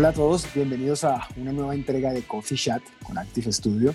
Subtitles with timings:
[0.00, 3.94] Hola a todos, bienvenidos a una nueva entrega de Coffee Chat con Active Studio,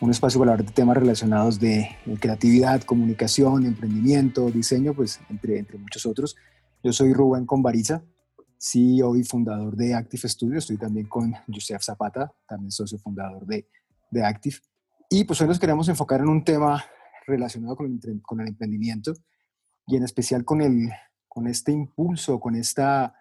[0.00, 5.60] un espacio para hablar de temas relacionados de eh, creatividad, comunicación, emprendimiento, diseño, pues entre,
[5.60, 6.34] entre muchos otros.
[6.82, 8.02] Yo soy Rubén Convariza,
[8.58, 10.58] CEO y fundador de Active Studio.
[10.58, 13.68] Estoy también con Joseph Zapata, también socio fundador de,
[14.10, 14.56] de Active.
[15.08, 16.84] Y pues hoy nos queremos enfocar en un tema
[17.24, 19.12] relacionado con el, con el emprendimiento
[19.86, 20.90] y en especial con, el,
[21.28, 23.14] con este impulso, con esta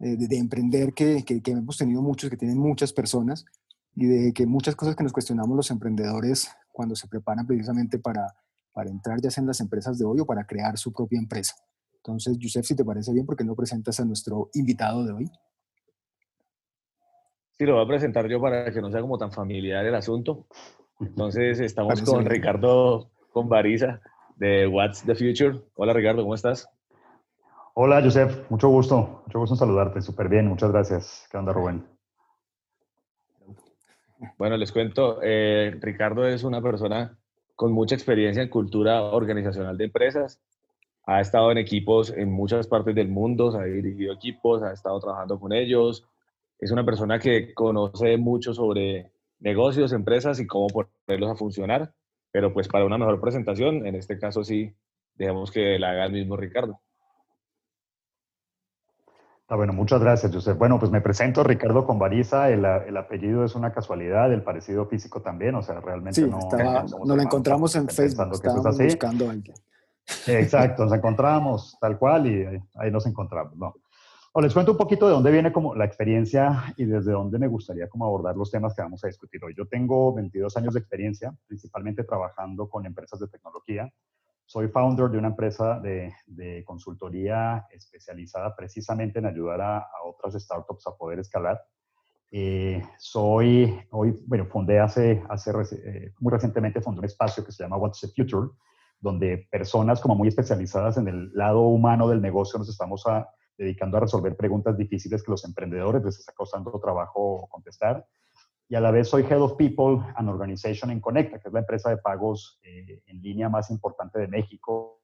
[0.00, 3.44] eh, de, emprender que, que, hemos tenido muchos, que tienen muchas personas,
[3.94, 8.34] y de que muchas cosas que nos cuestionamos los emprendedores cuando se preparan precisamente para,
[8.72, 11.54] para entrar ya sea en las empresas de hoy o para crear su propia empresa.
[11.96, 15.26] Entonces, Yusef, si te parece bien, ¿por qué no presentas a nuestro invitado de hoy?
[17.58, 20.46] Sí, lo voy a presentar yo para que no sea como tan familiar el asunto.
[20.98, 24.00] Entonces, estamos con Ricardo Convariza
[24.36, 25.60] de What's the Future.
[25.74, 26.66] Hola, Ricardo, ¿cómo estás?
[27.82, 28.44] Hola, Joseph.
[28.50, 29.22] Mucho gusto.
[29.24, 30.02] Mucho gusto en saludarte.
[30.02, 30.46] Súper bien.
[30.46, 31.26] Muchas gracias.
[31.30, 31.82] ¿Qué onda, Rubén?
[34.36, 35.20] Bueno, les cuento.
[35.22, 37.18] Eh, Ricardo es una persona
[37.56, 40.42] con mucha experiencia en cultura organizacional de empresas.
[41.06, 45.40] Ha estado en equipos en muchas partes del mundo, ha dirigido equipos, ha estado trabajando
[45.40, 46.06] con ellos.
[46.58, 51.94] Es una persona que conoce mucho sobre negocios, empresas y cómo ponerlos a funcionar.
[52.30, 54.70] Pero pues para una mejor presentación, en este caso sí,
[55.14, 56.78] dejemos que la haga el mismo Ricardo.
[59.50, 60.56] Ah, bueno, muchas gracias, Josep.
[60.56, 65.22] Bueno, pues me presento Ricardo Convariza, el, el, apellido es una casualidad, el parecido físico
[65.22, 66.38] también, o sea, realmente no...
[66.38, 69.32] Estaba, nos lo encontramos en Facebook, estábamos buscando
[70.28, 73.74] Exacto, nos encontramos tal cual y ahí, nos encontramos, ¿no?
[74.34, 77.48] O les cuento un poquito de dónde viene como la experiencia y desde dónde me
[77.48, 79.52] gustaría como abordar los temas que vamos a discutir hoy.
[79.58, 83.92] Yo tengo 22 años de experiencia, principalmente trabajando con empresas de tecnología,
[84.50, 86.12] soy founder de una empresa de,
[86.66, 91.62] consultoría especializada precisamente en ayudar a, otras startups a poder escalar.
[92.32, 95.52] Eh, soy, hoy, bueno, fundé hace, hace
[95.84, 98.48] eh, muy recientemente, fundé un espacio que se llama What's the Future,
[98.98, 103.04] donde personas como muy especializadas en el lado humano del negocio nos estamos
[103.56, 108.04] dedicando a resolver preguntas difíciles que los emprendedores les está costando trabajo contestar
[108.70, 111.58] y a la vez soy Head of People and Organization en Conecta, que es la
[111.58, 115.02] empresa de pagos eh, en línea más importante de México.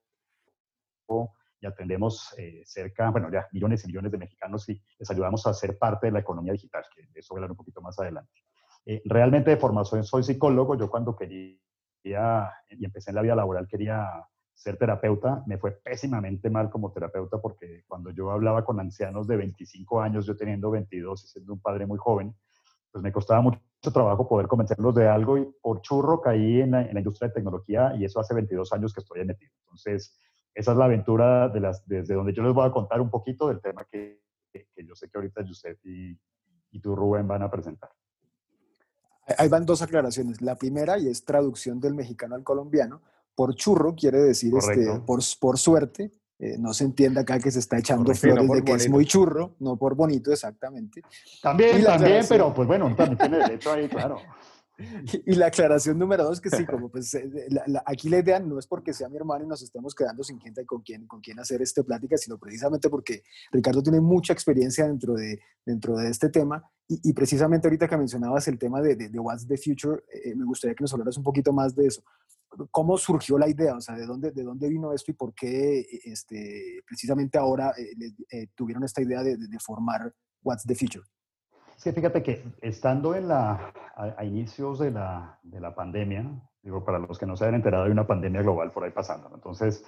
[1.59, 5.53] Y atendemos eh, cerca, bueno, ya millones y millones de mexicanos y les ayudamos a
[5.53, 7.99] ser parte de la economía digital, que de eso voy a hablar un poquito más
[7.99, 8.31] adelante.
[8.85, 11.59] Eh, realmente de formación soy psicólogo, yo cuando quería
[12.69, 14.07] y empecé en la vida laboral quería
[14.53, 19.35] ser terapeuta, me fue pésimamente mal como terapeuta porque cuando yo hablaba con ancianos de
[19.35, 22.33] 25 años, yo teniendo 22 y siendo un padre muy joven,
[22.97, 23.61] pues me costaba mucho
[23.93, 28.05] trabajo poder convencerlos de algo y por churro caí en la, industria de tecnología y
[28.05, 29.51] eso hace 22 años que estoy metido.
[29.65, 30.19] Entonces,
[30.55, 33.49] esa es la aventura de las, desde donde yo les voy a contar un poquito
[33.49, 34.19] del tema que,
[34.51, 36.19] que yo sé que ahorita Josep y,
[36.71, 37.91] y tú, Rubén, van a presentar.
[39.37, 40.41] Ahí van dos aclaraciones.
[40.41, 43.03] La primera, y es traducción del mexicano al colombiano,
[43.35, 47.59] por churro quiere decir este, por, por suerte, eh, no se entienda acá que se
[47.59, 51.01] está echando flores de que es muy churro, no por bonito exactamente.
[51.41, 54.19] También, también, pero pues bueno, también tiene derecho ahí, claro.
[55.25, 57.47] Y la aclaración número dos, que sí, como pues eh,
[57.83, 60.63] aquí la idea no es porque sea mi hermano y nos estemos quedando sin gente
[60.67, 65.15] con quién, con quién hacer esta plática, sino precisamente porque Ricardo tiene mucha experiencia dentro
[65.15, 69.45] de, dentro de este tema y, precisamente ahorita que mencionabas el tema de, de, What's
[69.47, 72.01] the Future, eh, me gustaría que nos hablaras un poquito más de eso.
[72.71, 73.75] ¿Cómo surgió la idea?
[73.75, 77.73] O sea, ¿de dónde, de dónde vino esto y por qué este, precisamente ahora
[78.31, 81.05] eh, tuvieron esta idea de, formar What's the Future?
[81.75, 86.25] Sí, fíjate que estando en la, a, inicios de la, de la, pandemia,
[86.63, 89.29] digo, para los que no se hayan enterado, hay una pandemia global por ahí pasando.
[89.33, 89.83] Entonces,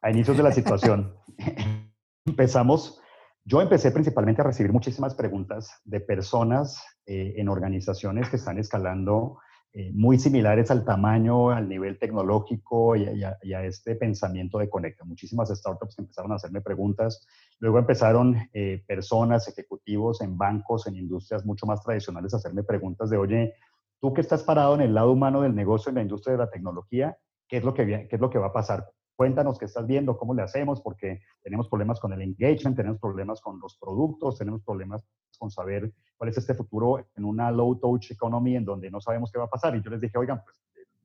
[0.00, 1.14] a inicios de la situación,
[2.26, 3.00] empezamos,
[3.44, 9.38] yo empecé principalmente a recibir muchísimas preguntas de personas eh, en organizaciones que están escalando
[9.76, 15.04] eh, muy similares al tamaño, al nivel tecnológico y, a, este pensamiento de Conecta.
[15.04, 17.26] Muchísimas startups que empezaron a hacerme preguntas.
[17.58, 23.10] Luego empezaron eh, personas, ejecutivos en bancos, en industrias mucho más tradicionales a hacerme preguntas
[23.10, 23.54] de, oye,
[24.00, 26.50] tú que estás parado en el lado humano del negocio, en la industria de la
[26.50, 27.18] tecnología,
[27.48, 28.88] ¿qué es lo que, qué es lo que va a pasar?
[29.16, 33.40] Cuéntanos qué estás viendo, cómo le hacemos, porque tenemos problemas con el engagement, tenemos problemas
[33.40, 35.02] con los productos, tenemos problemas
[35.36, 35.92] con saber
[36.24, 39.44] cuál es este futuro en una low touch economy en donde no sabemos qué va
[39.44, 39.76] a pasar.
[39.76, 40.58] Y yo les dije, oigan, pues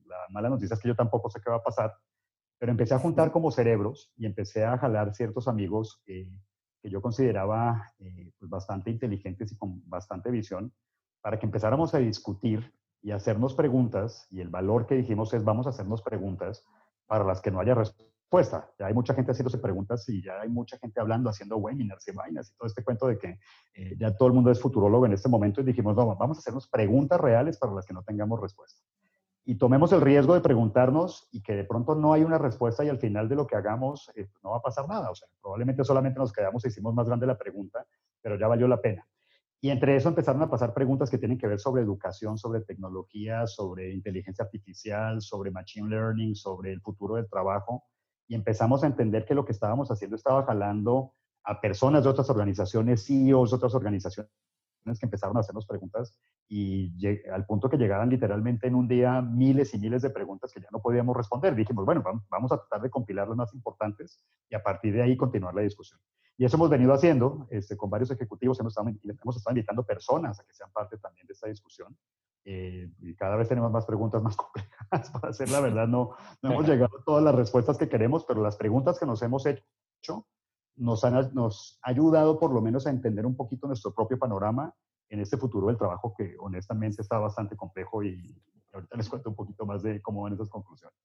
[0.05, 1.93] la mala noticia es que yo tampoco sé qué va a pasar,
[2.57, 6.29] pero empecé a juntar como cerebros y empecé a jalar ciertos amigos que
[6.83, 10.71] yo consideraba eh, pues bastante inteligentes y con bastante visión
[11.19, 15.67] para que empezáramos a discutir y hacernos preguntas, y el valor que dijimos es vamos
[15.67, 16.63] a hacernos preguntas
[17.07, 18.69] para las que no haya respuesta respuesta.
[18.77, 22.11] Ya hay mucha gente haciéndose preguntas y ya hay mucha gente hablando, haciendo webinars y
[22.11, 23.39] vainas y todo este cuento de que
[23.73, 26.39] eh, ya todo el mundo es futurólogo en este momento y dijimos, no, vamos a
[26.39, 28.83] hacernos preguntas reales para las que no tengamos respuesta.
[29.45, 32.89] Y tomemos el riesgo de preguntarnos y que de pronto no hay una respuesta y
[32.89, 35.09] al final de lo que hagamos eh, no va a pasar nada.
[35.09, 37.83] O sea, probablemente solamente nos quedamos y hicimos más grande la pregunta,
[38.21, 39.07] pero ya valió la pena.
[39.59, 43.47] Y entre eso empezaron a pasar preguntas que tienen que ver sobre educación, sobre tecnología,
[43.47, 47.88] sobre inteligencia artificial, sobre machine learning, sobre el futuro del trabajo.
[48.29, 52.29] Y empezamos a entender que lo que estábamos haciendo estaba jalando a personas de otras
[52.29, 54.29] organizaciones, CEOs de otras organizaciones
[54.99, 56.15] que empezaron a hacernos preguntas
[56.47, 60.61] y al punto que llegaban literalmente en un día miles y miles de preguntas que
[60.61, 61.55] ya no podíamos responder.
[61.55, 65.17] Dijimos, bueno, vamos a tratar de compilar las más importantes y a partir de ahí
[65.17, 65.99] continuar la discusión.
[66.37, 70.39] Y eso hemos venido haciendo este, con varios ejecutivos, hemos estado, hemos estado invitando personas
[70.39, 71.95] a que sean parte también de esta discusión.
[72.45, 76.51] Eh, y cada vez tenemos más preguntas más complejas, para hacer la verdad, no, no
[76.51, 80.27] hemos llegado a todas las respuestas que queremos, pero las preguntas que nos hemos hecho
[80.75, 84.73] nos han nos ha ayudado por lo menos a entender un poquito nuestro propio panorama
[85.09, 88.41] en este futuro del trabajo que honestamente está bastante complejo y
[88.73, 90.97] ahorita les cuento un poquito más de cómo van esas conclusiones.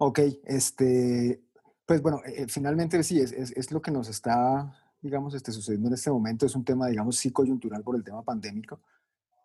[0.00, 1.42] Ok, este,
[1.84, 5.88] pues bueno, eh, finalmente sí, es, es, es, lo que nos está, digamos, este, sucediendo
[5.88, 6.46] en este momento.
[6.46, 8.80] Es un tema, digamos, sí coyuntural por el tema pandémico,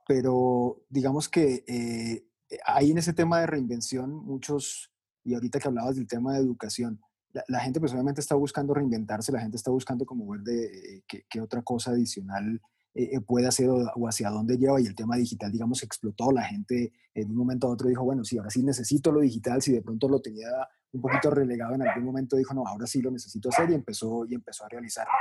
[0.08, 2.28] pero digamos que eh,
[2.66, 4.92] hay en ese tema de reinvención muchos,
[5.24, 7.00] y ahorita que hablabas del tema de educación,
[7.48, 11.04] la, gente pues obviamente está buscando reinventarse, la gente está buscando como ver de eh,
[11.08, 12.62] qué, otra cosa adicional
[12.94, 16.32] eh, puede hacer o, hacia dónde lleva y el tema digital, digamos, explotó.
[16.32, 19.62] La gente en un momento a otro dijo, bueno, sí, ahora sí necesito lo digital,
[19.62, 20.48] si de pronto lo tenía
[20.92, 24.26] un poquito relegado en algún momento, dijo, no, ahora sí lo necesito hacer y empezó,
[24.26, 25.14] y empezó a realizarlo.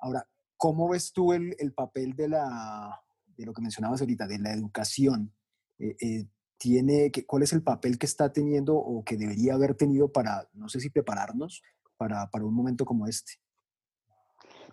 [0.00, 3.00] Ahora, ¿cómo ves tú el, el papel de, la,
[3.36, 5.32] de lo que mencionabas ahorita, de la educación?
[5.78, 6.26] Eh, eh,
[6.58, 10.48] tiene, que, ¿Cuál es el papel que está teniendo o que debería haber tenido para,
[10.54, 11.62] no sé si prepararnos
[11.96, 13.34] para, para un momento como este?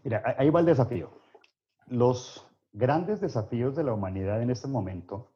[0.04, 1.12] Mira, ahí va el desafío.
[1.88, 5.31] Los grandes desafíos de la humanidad en este momento,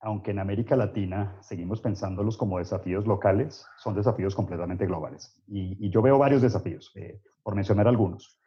[0.00, 5.40] aunque en América Latina seguimos pensándolos como desafíos locales, son desafíos completamente globales.
[5.46, 8.38] Y, yo veo varios desafíos, eh, por mencionar algunos.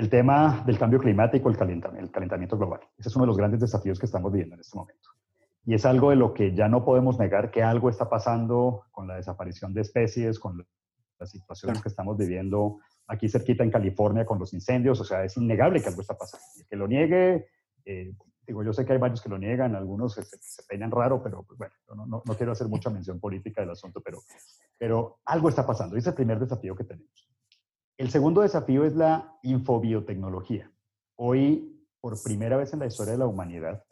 [0.00, 2.80] El tema del cambio climático, el calentamiento, el calentamiento global.
[2.96, 5.10] Ese es uno de los grandes desafíos que estamos viviendo en este momento.
[5.66, 9.06] Y es algo de lo que ya no podemos negar que algo está pasando con
[9.06, 10.66] la desaparición de especies, con
[11.18, 15.36] las situaciones que estamos viviendo aquí cerquita en California con los incendios, o sea, es
[15.36, 16.46] innegable que algo está pasando.
[16.58, 17.48] Y que lo niegue,
[17.84, 18.14] eh,
[18.46, 21.42] digo, yo sé que hay varios que lo niegan, algunos se, se peinan raro, pero
[21.42, 24.20] pues bueno, no, no, no, quiero hacer mucha mención política del asunto, pero,
[24.78, 25.96] pero algo está pasando.
[25.96, 27.30] Ese es el primer desafío que tenemos.
[28.00, 30.72] El segundo desafío es la infobiotecnología.
[31.16, 33.84] Hoy, por primera vez en la historia de la humanidad,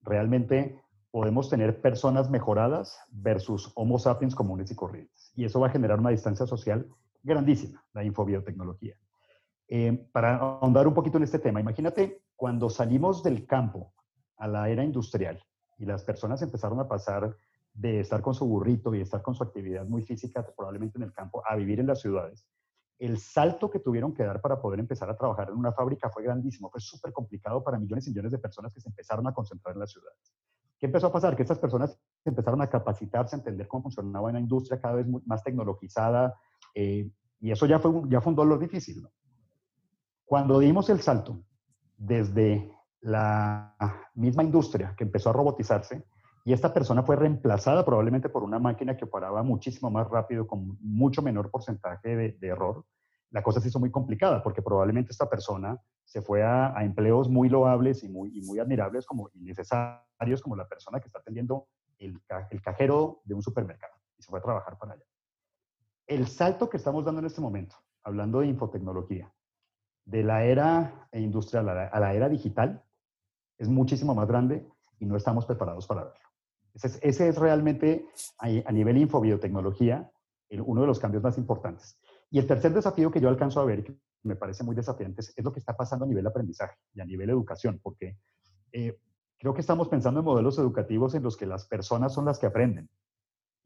[0.00, 0.80] realmente
[1.10, 5.32] podemos tener personas mejoradas versus Homo sapiens comunes y corrientes.
[5.34, 6.88] Y eso va a generar una distancia social
[7.22, 8.96] grandísima, la infobiotecnología.
[9.68, 13.92] Eh, para ahondar un poquito en este tema, imagínate cuando salimos del campo
[14.38, 15.44] a la era industrial
[15.76, 17.36] y las personas empezaron a pasar
[17.74, 21.12] de estar con su burrito y estar con su actividad muy física, probablemente en el
[21.12, 22.46] campo, a vivir en las ciudades,
[22.98, 26.22] el salto que tuvieron que dar para poder empezar a trabajar en una fábrica fue
[26.22, 29.74] grandísimo, fue súper complicado para millones y millones de personas que se empezaron a concentrar
[29.74, 30.34] en las ciudades.
[30.78, 31.36] ¿Qué empezó a pasar?
[31.36, 35.42] Que estas personas empezaron a capacitarse, a entender cómo funcionaba una industria cada vez más
[35.42, 36.34] tecnologizada,
[36.74, 37.10] eh,
[37.40, 39.06] y eso ya fue, un, ya dolor difícil.
[40.24, 41.42] Cuando dimos el salto
[41.96, 43.74] desde la
[44.14, 46.04] misma industria que empezó a robotizarse,
[46.46, 50.78] y esta persona fue reemplazada probablemente por una máquina que operaba muchísimo más rápido, con
[50.80, 52.86] mucho menor porcentaje de, error,
[53.30, 57.50] la cosa se hizo muy complicada, porque probablemente esta persona se fue a, empleos muy
[57.50, 61.66] loables y muy, y muy admirables como innecesarios, como la persona que está atendiendo
[61.98, 62.18] el,
[62.50, 65.04] el cajero de un supermercado, y se fue a trabajar para allá
[66.06, 69.32] el salto que estamos dando en este momento, hablando de infotecnología,
[70.04, 72.84] de la era industrial a la, era digital,
[73.58, 74.68] es muchísimo más grande
[75.00, 76.25] y no estamos preparados para verlo.
[76.82, 78.06] Ese es, realmente,
[78.38, 80.10] a, nivel infobiotecnología,
[80.50, 81.98] uno de los cambios más importantes.
[82.30, 85.34] Y el tercer desafío que yo alcanzo a ver, que me parece muy desafiante, es,
[85.42, 88.18] lo que está pasando a nivel aprendizaje y a nivel educación, porque
[88.72, 88.98] eh,
[89.38, 92.46] creo que estamos pensando en modelos educativos en los que las personas son las que
[92.46, 92.90] aprenden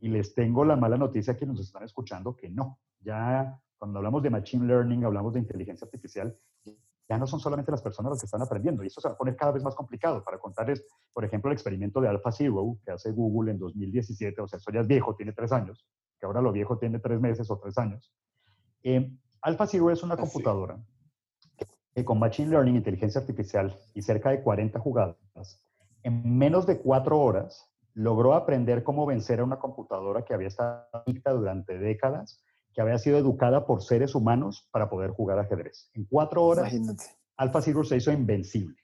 [0.00, 2.78] y les tengo la mala noticia que nos están escuchando que no.
[3.00, 6.36] Ya cuando hablamos de Machine Learning, hablamos de inteligencia artificial,
[7.10, 8.84] ya no son solamente las personas las que están aprendiendo.
[8.84, 10.22] Y esto se va a poner cada vez más complicado.
[10.22, 14.58] Para contarles, por ejemplo, el experimento de AlphaZero que hace Google en 2017, o sea,
[14.58, 15.84] eso ya es viejo, tiene tres años,
[16.20, 18.14] que ahora lo viejo tiene tres meses o tres años.
[18.84, 19.12] Eh,
[19.42, 20.78] AlphaZero es una computadora
[21.92, 25.16] que con Machine Learning, inteligencia artificial y cerca de 40 jugadas,
[26.04, 30.86] en menos de cuatro horas logró aprender cómo vencer a una computadora que había estado
[31.24, 32.40] durante décadas,
[32.72, 35.90] que había sido educada por seres humanos para poder jugar ajedrez.
[35.94, 36.72] En cuatro horas,
[37.36, 38.76] Alpha Zero se hizo invencible.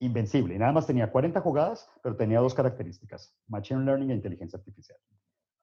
[0.00, 0.54] Invencible.
[0.54, 4.98] Y nada más tenía 40 jugadas, pero tenía dos características, Machine Learning e inteligencia artificial.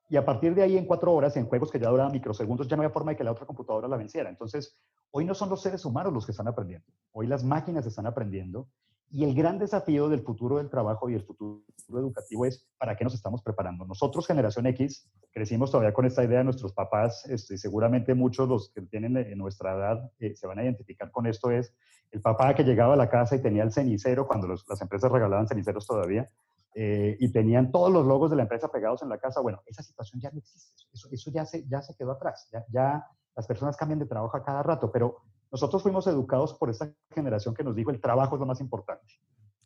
[0.10, 2.78] Y a partir de ahí, en cuatro horas, en juegos que ya duraban microsegundos, ya
[2.78, 4.30] no había forma de que la otra computadora la venciera.
[4.30, 4.78] Entonces,
[5.12, 6.86] hoy no son los seres humanos los que están aprendiendo.
[7.12, 8.70] Hoy las máquinas están aprendiendo
[9.10, 13.04] y el gran desafío del futuro del trabajo y el futuro educativo es para qué
[13.04, 13.86] nos estamos preparando.
[13.86, 18.70] Nosotros, generación X, crecimos todavía con esta idea de nuestros papás, este, seguramente muchos los
[18.72, 21.74] que tienen en eh, nuestra edad eh, se van a identificar con esto, es
[22.12, 25.48] el papá que llegaba a la casa y tenía el cenicero, cuando las empresas regalaban
[25.48, 26.30] ceniceros todavía,
[26.76, 29.42] eh, y tenían todos los logos de la empresa pegados en la casa.
[29.42, 32.66] Bueno, esa situación ya no existe, eso, eso ya, se, ya se quedó atrás, ya,
[32.70, 36.92] ya las personas cambian de trabajo a cada rato, pero nosotros fuimos educados por esta
[37.14, 39.14] generación que nos dijo el trabajo es lo más importante.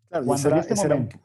[0.09, 1.17] Claro, Cuando en este momento...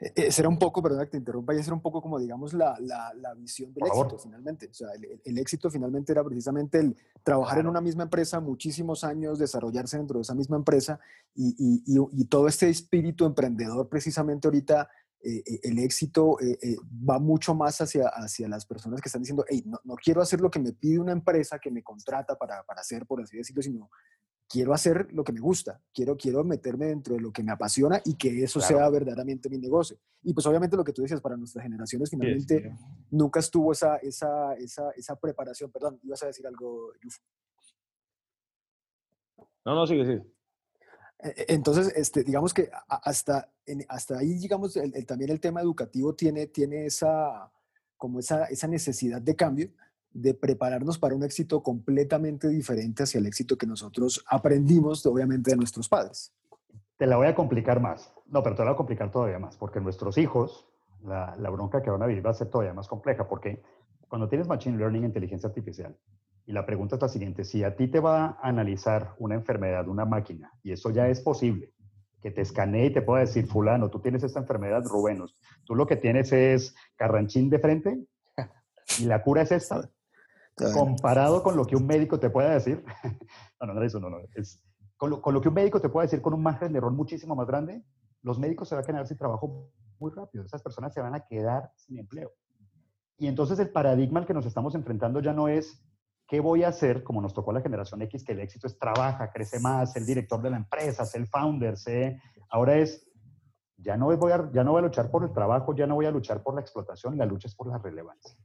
[0.00, 2.18] E, ese era un poco, perdón que te interrumpa, y ese era un poco como,
[2.18, 4.68] digamos, la, la, la visión del éxito finalmente.
[4.68, 4.88] O sea,
[5.24, 10.18] el, éxito finalmente era precisamente el trabajar en una misma empresa muchísimos años, desarrollarse dentro
[10.18, 10.98] de esa misma empresa
[11.34, 14.88] y, y, y, todo este espíritu emprendedor precisamente ahorita
[15.22, 16.76] eh, eh, el éxito eh,
[17.08, 20.40] va mucho más hacia, hacia las personas que están diciendo, hey, no, no, quiero hacer
[20.40, 23.62] lo que me pide una empresa que me contrata para, para, hacer, por así decirlo,
[23.62, 23.90] sino
[24.48, 28.00] quiero hacer lo que me gusta, quiero, quiero meterme dentro de lo que me apasiona
[28.04, 29.98] y que eso sea verdaderamente mi negocio.
[30.22, 32.74] Y pues obviamente lo que tú dices, para nuestras generaciones finalmente
[33.10, 35.70] nunca estuvo esa, esa, esa, esa, preparación.
[35.70, 37.16] Perdón, ibas a decir algo, Yuf.
[39.64, 40.39] No, no, sigue, sigue.
[41.22, 43.48] E, entonces, este, digamos que hasta,
[43.88, 47.50] hasta ahí, digamos, también el tema educativo tiene, tiene esa,
[47.96, 49.70] como esa, esa necesidad de cambio,
[50.12, 55.56] de prepararnos para un éxito completamente diferente hacia el éxito que nosotros aprendimos, obviamente, de
[55.56, 56.32] nuestros padres.
[56.96, 58.12] Te la voy a complicar más.
[58.26, 60.66] No, pero te la voy a complicar todavía más, porque nuestros hijos,
[61.02, 63.62] la, la bronca que van a vivir va a ser todavía más compleja, porque
[64.08, 65.96] cuando tienes Machine Learning, inteligencia artificial,
[66.50, 69.86] y la pregunta es la siguiente, si a ti te va a analizar una enfermedad,
[69.86, 71.72] una máquina, y eso ya es posible,
[72.20, 75.86] que te escanee y te pueda decir, fulano, tú tienes esta enfermedad, Rubenos, tú lo
[75.86, 78.04] que tienes es carranchín de frente
[78.98, 79.88] y la cura es esta,
[80.74, 82.84] comparado con lo que un médico te pueda decir,
[83.60, 84.60] no, no, no, eso no, no, es,
[84.96, 86.90] con lo, con lo, que un médico te puede decir con un margen de error
[86.90, 87.84] muchísimo más grande,
[88.22, 91.20] los médicos se van a quedar sin trabajo muy rápido, esas personas se van a
[91.20, 92.32] quedar sin empleo.
[93.18, 95.80] Y entonces el paradigma al que nos estamos enfrentando ya no es
[96.30, 97.02] ¿Qué voy a hacer?
[97.02, 100.40] Como nos tocó la generación X, que el éxito es trabaja, crece más, el director
[100.40, 102.22] de la empresa, ser el founder, sé.
[102.50, 103.04] Ahora es,
[103.76, 106.06] ya no, voy a, ya no voy a luchar por el trabajo, ya no voy
[106.06, 108.36] a luchar por la explotación, la lucha es por la relevancia.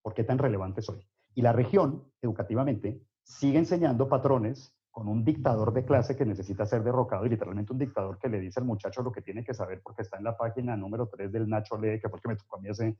[0.00, 1.06] ¿Por qué tan relevante soy?
[1.34, 6.82] Y la región, educativamente, sigue enseñando patrones con un dictador de clase que necesita ser
[6.82, 9.82] derrocado y literalmente un dictador que le dice al muchacho lo que tiene que saber
[9.82, 12.56] porque está en la página número 3 del Nacho Lee, que fue que me tocó
[12.56, 12.96] a mí hace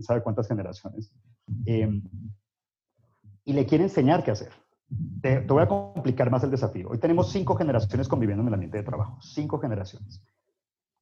[0.00, 1.12] sabe cuántas generaciones.
[1.66, 1.88] Eh,
[3.44, 4.52] y le quiere enseñar qué hacer.
[5.20, 6.88] Te, voy a complicar más el desafío.
[6.90, 10.22] Hoy tenemos cinco generaciones conviviendo en el ambiente de trabajo, cinco generaciones.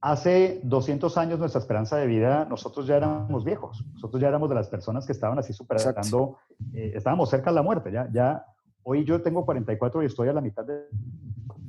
[0.00, 4.56] Hace 200 años nuestra esperanza de vida, nosotros ya éramos viejos, nosotros ya éramos de
[4.56, 6.38] las personas que estaban así superando,
[6.75, 8.44] eh, estábamos cerca de la muerte, ya, ya,
[8.82, 10.88] hoy yo tengo 44 y estoy a la mitad de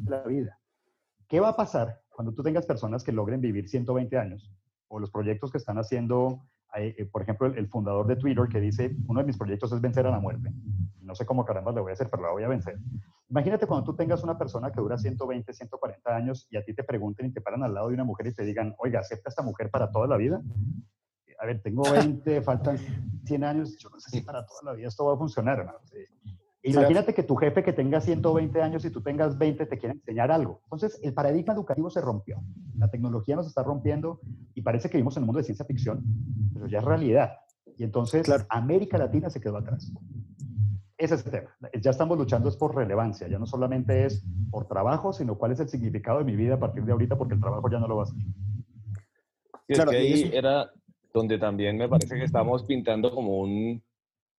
[0.07, 0.57] la vida.
[1.27, 4.51] ¿Qué va a pasar cuando tú tengas personas que logren vivir 120 años?
[4.87, 6.41] O los proyectos que están haciendo
[6.75, 10.07] eh, por ejemplo, el, fundador de Twitter que dice, uno de mis proyectos es vencer
[10.07, 10.51] a la muerte.
[11.01, 12.77] No sé cómo caramba le voy a hacer, pero la voy a vencer.
[13.29, 16.83] Imagínate cuando tú tengas una persona que dura 120, 140 años y a ti te
[16.83, 19.43] pregunten y te paran al lado de una mujer y te digan, oiga, ¿acepta esta
[19.43, 20.41] mujer para toda la vida?
[21.39, 22.77] A ver, tengo 20, faltan
[23.25, 25.79] 100 años, yo no sé si para toda la vida esto va a funcionar, hermano.
[26.63, 30.32] Imagínate que tu jefe que tenga 120 años y tú tengas 20 te quiere enseñar
[30.32, 30.62] algo.
[30.63, 32.41] Entonces, el paradigma educativo se rompió.
[32.77, 34.22] La tecnología nos está rompiendo
[34.55, 36.03] y parece que vivimos en un mundo de ciencia ficción,
[36.53, 37.34] pero ya es realidad.
[37.77, 39.91] Y entonces, América Latina se quedó atrás.
[40.98, 41.50] Ese es el tema.
[41.82, 43.27] Ya estamos luchando es por relevancia.
[43.27, 46.60] Ya no solamente es por trabajo, sino cuál es el significado de mi vida a
[46.60, 48.17] partir de ahorita, porque el trabajo ya no lo va a hacer.
[49.67, 50.72] Y claro, que ahí era
[51.13, 53.84] donde también me parece que estamos pintando como un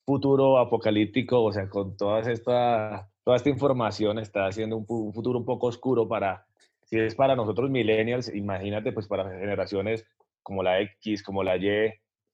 [0.05, 5.45] futuro apocalíptico, o sea, con todas esta, toda esta información está haciendo un, futuro un
[5.45, 6.47] poco oscuro para,
[6.85, 10.05] si es para nosotros millennials, imagínate pues para generaciones
[10.43, 11.93] como la X, como la Y,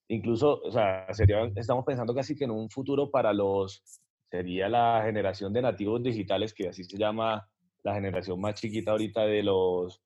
[0.09, 3.83] incluso, o sea, sería, estamos pensando casi que en un futuro para los,
[4.31, 7.49] sería la generación de nativos digitales, que así se llama
[7.83, 10.03] la generación más chiquita ahorita de los,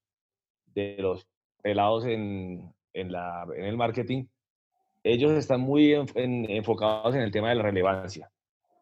[0.74, 1.26] de los
[1.62, 4.26] pelados en, en, la, en el marketing,
[5.04, 8.30] ellos están muy enfocados en el tema de la relevancia.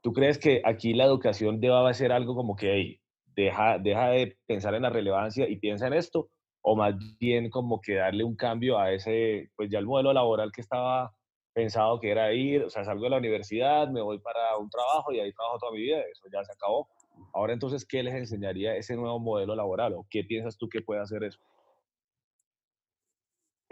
[0.03, 3.01] ¿Tú crees que aquí la educación deba ser algo como que
[3.37, 6.31] deja, deja de pensar en la relevancia y piensa en esto?
[6.63, 10.53] o más bien como que darle un cambio a ese, pues ya el modelo laboral
[10.53, 11.13] que estaba
[11.53, 15.13] pensado que era ir, o sea, salgo de la universidad, me voy para un trabajo
[15.13, 16.89] y ahí trabajo toda mi vida, eso ya se acabó.
[17.35, 21.03] Ahora entonces, ¿qué les enseñaría ese nuevo modelo laboral o qué piensas tú que puede
[21.03, 21.39] hacer eso?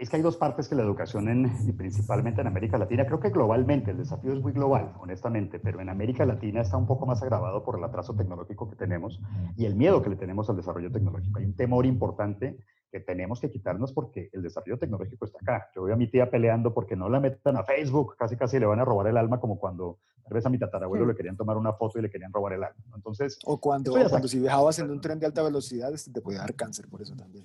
[0.01, 3.19] Es que hay dos partes que la educación, en, y principalmente en América Latina, creo
[3.19, 7.05] que globalmente, el desafío es muy global, honestamente, pero en América Latina está un poco
[7.05, 9.21] más agravado por el atraso tecnológico que tenemos
[9.55, 11.37] y el miedo que le tenemos al desarrollo tecnológico.
[11.37, 12.57] Hay un temor importante
[12.91, 15.69] que tenemos que quitarnos porque el desafío tecnológico está acá.
[15.75, 18.65] Yo veo a mi tía peleando porque no la metan a Facebook, casi casi le
[18.65, 21.57] van a robar el alma como cuando tal vez a mi tatarabuelo le querían tomar
[21.57, 22.83] una foto y le querían robar el alma.
[22.95, 26.39] Entonces, o cuando, cuando si viajabas en un tren de alta velocidad este, te podía
[26.39, 27.43] dar cáncer por eso también.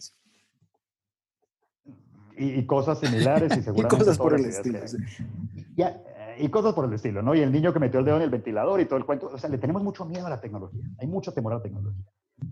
[2.38, 3.96] Y, cosas similares y seguramente...
[3.96, 4.80] y cosas por el estilo.
[5.74, 6.02] Ya,
[6.38, 7.34] y cosas por el estilo, ¿no?
[7.34, 9.30] Y el niño que metió el dedo en el ventilador y todo el cuento.
[9.32, 10.84] O sea, le tenemos mucho miedo a la tecnología.
[10.98, 12.04] Hay mucho temor a la tecnología.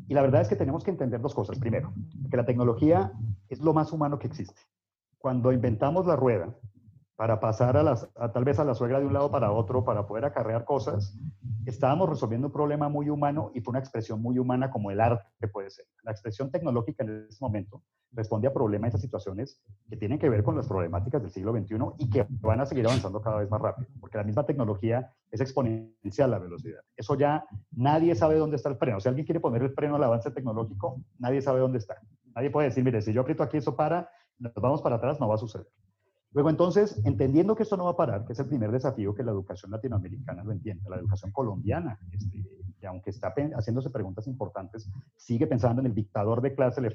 [0.08, 1.58] Y la verdad es que tenemos que entender dos cosas.
[1.58, 1.92] Primero,
[2.30, 3.12] que la tecnología
[3.48, 4.60] es lo más humano que existe.
[5.18, 6.54] Cuando inventamos la rueda,
[7.16, 10.06] para pasar a, las, tal vez a la suegra de un lado para otro, para
[10.06, 11.16] poder acarrear cosas,
[11.64, 15.48] estábamos resolviendo un problema muy humano y fue una expresión muy humana como el arte
[15.52, 15.86] puede ser.
[16.02, 20.28] La expresión tecnológica en ese momento responde a problemas, a esas situaciones que tienen que
[20.28, 23.50] ver con las problemáticas del siglo XXI y que van a seguir avanzando cada vez
[23.50, 26.80] más rápido, porque la misma tecnología es exponencial la velocidad.
[26.96, 29.00] Eso ya nadie sabe dónde está el freno.
[29.00, 31.96] Si alguien quiere poner el freno al avance tecnológico, nadie sabe dónde está.
[32.34, 35.28] Nadie puede decir, mire, si yo aprieto aquí, eso para, nos vamos para atrás, no
[35.28, 35.66] va a suceder.
[36.34, 39.22] Luego, entonces, entendiendo que esto no va a parar, que es el primer desafío que
[39.22, 42.44] la educación latinoamericana lo entiende, la educación colombiana, este,
[42.78, 46.90] que aunque está haciéndose preguntas importantes, sigue pensando en el dictador de clase, le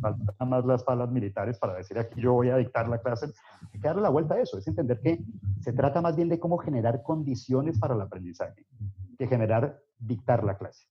[0.00, 3.26] faltan más las palas militares para decir aquí yo voy a dictar la clase.
[3.72, 5.22] Hay que darle la vuelta a eso, es entender que
[5.60, 8.66] se trata más bien de cómo generar condiciones para el aprendizaje
[9.18, 10.88] que generar dictar la clase.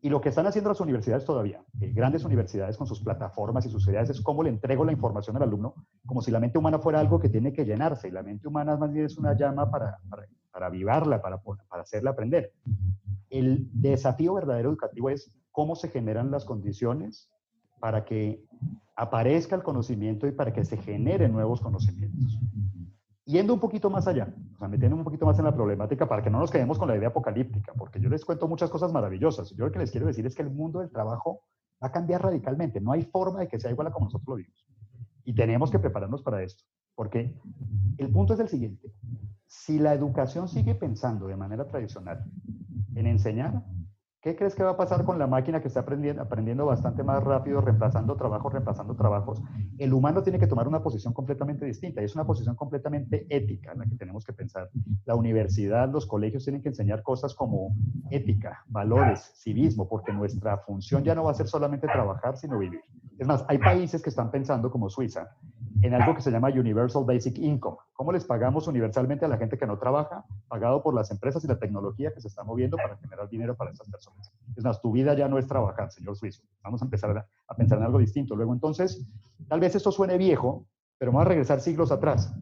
[0.00, 3.70] Y lo que están haciendo las universidades todavía, eh, grandes universidades con sus plataformas y
[3.70, 5.74] sus ideas, es cómo le entrego la información al alumno,
[6.06, 8.08] como si la mente humana fuera algo que tiene que llenarse.
[8.08, 11.82] Y la mente humana más bien es una llama para, para, para avivarla, para, para
[11.82, 12.52] hacerla aprender.
[13.28, 17.28] El desafío verdadero educativo es cómo se generan las condiciones
[17.80, 18.44] para que
[18.94, 22.38] aparezca el conocimiento y para que se generen nuevos conocimientos
[23.28, 26.22] yendo un poquito más allá, o sea, metiendo un poquito más en la problemática para
[26.22, 29.50] que no nos quedemos con la idea apocalíptica, porque yo les cuento muchas cosas maravillosas.
[29.50, 31.42] Yo lo que les quiero decir es que el mundo del trabajo
[31.82, 32.80] va a cambiar radicalmente.
[32.80, 34.66] No hay forma de que sea igual a como nosotros lo vimos.
[35.24, 36.64] Y tenemos que prepararnos para esto,
[36.94, 37.38] porque
[37.98, 38.90] el punto es el siguiente.
[39.46, 42.24] Si la educación sigue pensando de manera tradicional
[42.94, 43.62] en enseñar,
[44.20, 47.22] ¿Qué crees que va a pasar con la máquina que está aprendiendo, aprendiendo bastante más
[47.22, 49.40] rápido, reemplazando trabajos, reemplazando trabajos?
[49.78, 53.72] El humano tiene que tomar una posición completamente distinta y es una posición completamente ética
[53.72, 54.70] en la que tenemos que pensar.
[55.04, 57.76] La universidad, los colegios tienen que enseñar cosas como
[58.10, 62.80] ética, valores, civismo, porque nuestra función ya no va a ser solamente trabajar, sino vivir.
[63.18, 65.36] Es más, hay países que están pensando, como Suiza,
[65.82, 67.76] en algo que se llama Universal Basic Income.
[67.92, 70.24] ¿Cómo les pagamos universalmente a la gente que no trabaja?
[70.48, 73.70] Pagado por las empresas y la tecnología que se está moviendo para generar dinero para
[73.70, 74.32] esas personas.
[74.56, 76.42] Es más, tu vida ya no es trabajar, señor Suizo.
[76.62, 78.34] Vamos a empezar a, pensar en algo distinto.
[78.34, 79.06] Luego, entonces,
[79.48, 80.66] tal vez esto suene viejo,
[80.98, 82.34] pero vamos a regresar siglos atrás.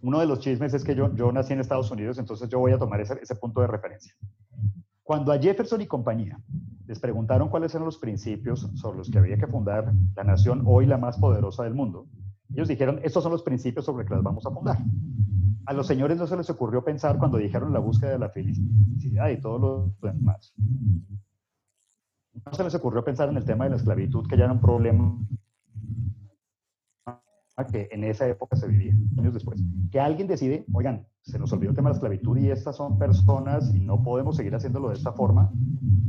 [0.00, 2.72] Uno de los chismes es que yo, yo nací en Estados Unidos, entonces yo voy
[2.72, 4.14] a tomar ese, ese punto de referencia.
[5.02, 6.38] Cuando a Jefferson y compañía
[6.86, 10.86] les preguntaron cuáles eran los principios sobre los que había que fundar la nación hoy
[10.86, 12.06] la más poderosa del mundo,
[12.54, 14.78] ellos dijeron, estos son los principios sobre los que las vamos a fundar.
[15.64, 19.30] A los señores no se les ocurrió pensar cuando dijeron la búsqueda de la felicidad
[19.30, 20.52] y todo lo demás.
[22.44, 24.60] No se les ocurrió pensar en el tema de la esclavitud, que ya era un
[24.60, 25.18] problema
[27.70, 29.62] que en esa época se vivía, años después.
[29.90, 32.98] Que alguien decide, oigan, se nos olvidó el tema de la esclavitud y estas son
[32.98, 35.52] personas y no podemos seguir haciéndolo de esta forma.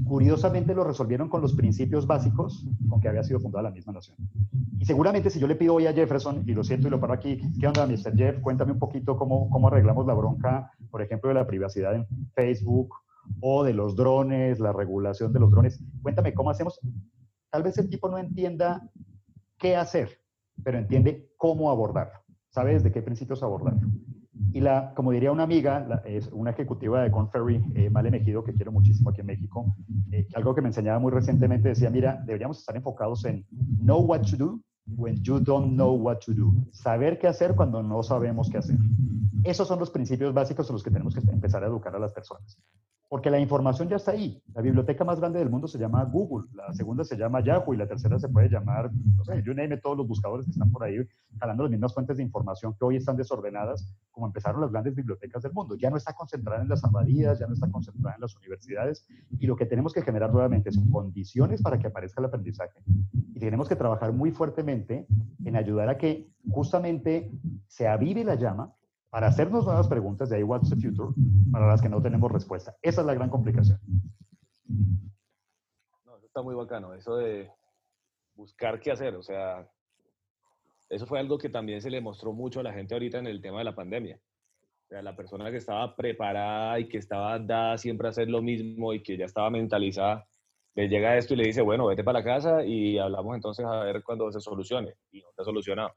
[0.05, 4.17] Curiosamente lo resolvieron con los principios básicos con que había sido fundada la misma nación.
[4.79, 7.13] Y seguramente si yo le pido hoy a Jefferson, y lo siento y lo paro
[7.13, 8.15] aquí, ¿qué onda, Mr.
[8.15, 8.41] Jeff?
[8.41, 12.95] Cuéntame un poquito cómo, cómo arreglamos la bronca, por ejemplo, de la privacidad en Facebook
[13.39, 15.81] o de los drones, la regulación de los drones.
[16.01, 16.79] Cuéntame cómo hacemos.
[17.49, 18.81] Tal vez el tipo no entienda
[19.57, 20.22] qué hacer,
[20.63, 22.19] pero entiende cómo abordarlo.
[22.49, 23.87] ¿Sabe desde qué principios abordarlo?
[24.51, 28.71] Y la, como diría una amiga, es una ejecutiva de Conferry, eh, Male que quiero
[28.71, 29.75] muchísimo aquí en México,
[30.11, 33.45] eh, algo que me enseñaba muy recientemente, decía, mira, deberíamos estar enfocados en
[33.83, 34.59] know what to do
[34.95, 36.53] when you don't know what to do.
[36.71, 38.77] Saber qué hacer cuando no sabemos qué hacer.
[39.43, 42.13] Esos son los principios básicos en los que tenemos que empezar a educar a las
[42.13, 42.59] personas.
[43.09, 44.41] Porque la información ya está ahí.
[44.53, 47.77] La biblioteca más grande del mundo se llama Google, la segunda se llama Yahoo y
[47.77, 50.83] la tercera se puede llamar, no sé, yo name todos los buscadores que están por
[50.83, 50.97] ahí
[51.39, 55.43] jalando las mismas fuentes de información que hoy están desordenadas, como empezaron las grandes bibliotecas
[55.43, 55.75] del mundo.
[55.75, 59.07] Ya no está concentrada en las abadías, ya no está concentrada en las universidades
[59.39, 62.81] y lo que tenemos que generar nuevamente son condiciones para que aparezca el aprendizaje
[63.43, 65.05] tenemos que trabajar muy fuertemente
[65.43, 67.31] en ayudar a que justamente
[67.67, 68.73] se avive la llama
[69.13, 71.09] para hacernos nuevas preguntas de ahí what's the future
[71.51, 72.75] para las que no tenemos respuesta.
[72.81, 73.79] Esa es la gran complicación.
[76.03, 77.51] No, eso está muy bacano, eso de
[78.33, 79.69] buscar qué hacer, o sea,
[80.89, 83.39] eso fue algo que también se le mostró mucho a la gente ahorita en el
[83.39, 84.19] tema de la pandemia.
[84.85, 88.41] O sea, la persona que estaba preparada y que estaba dada siempre a hacer lo
[88.41, 90.25] mismo y que ya estaba mentalizada,
[90.73, 93.83] le llega esto y le dice, bueno, vete para la casa y hablamos entonces a
[93.83, 94.95] ver cuándo se solucione.
[95.11, 95.91] Y no se ha solucionado.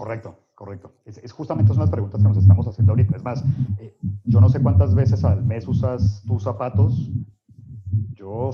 [0.00, 0.94] Correcto, correcto.
[1.04, 3.16] Es, justamente son las preguntas que nos estamos haciendo ahorita.
[3.16, 3.44] Es más,
[3.78, 7.10] eh, yo no sé cuántas veces al mes usas tus zapatos.
[8.14, 8.50] Yo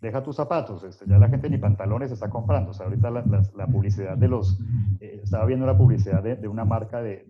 [0.00, 2.70] deja tus zapatos, este, ya la gente ni pantalones está comprando.
[2.70, 4.60] O sea, ahorita la, publicidad de los,
[5.00, 7.26] eh, estaba viendo la publicidad de, una marca de,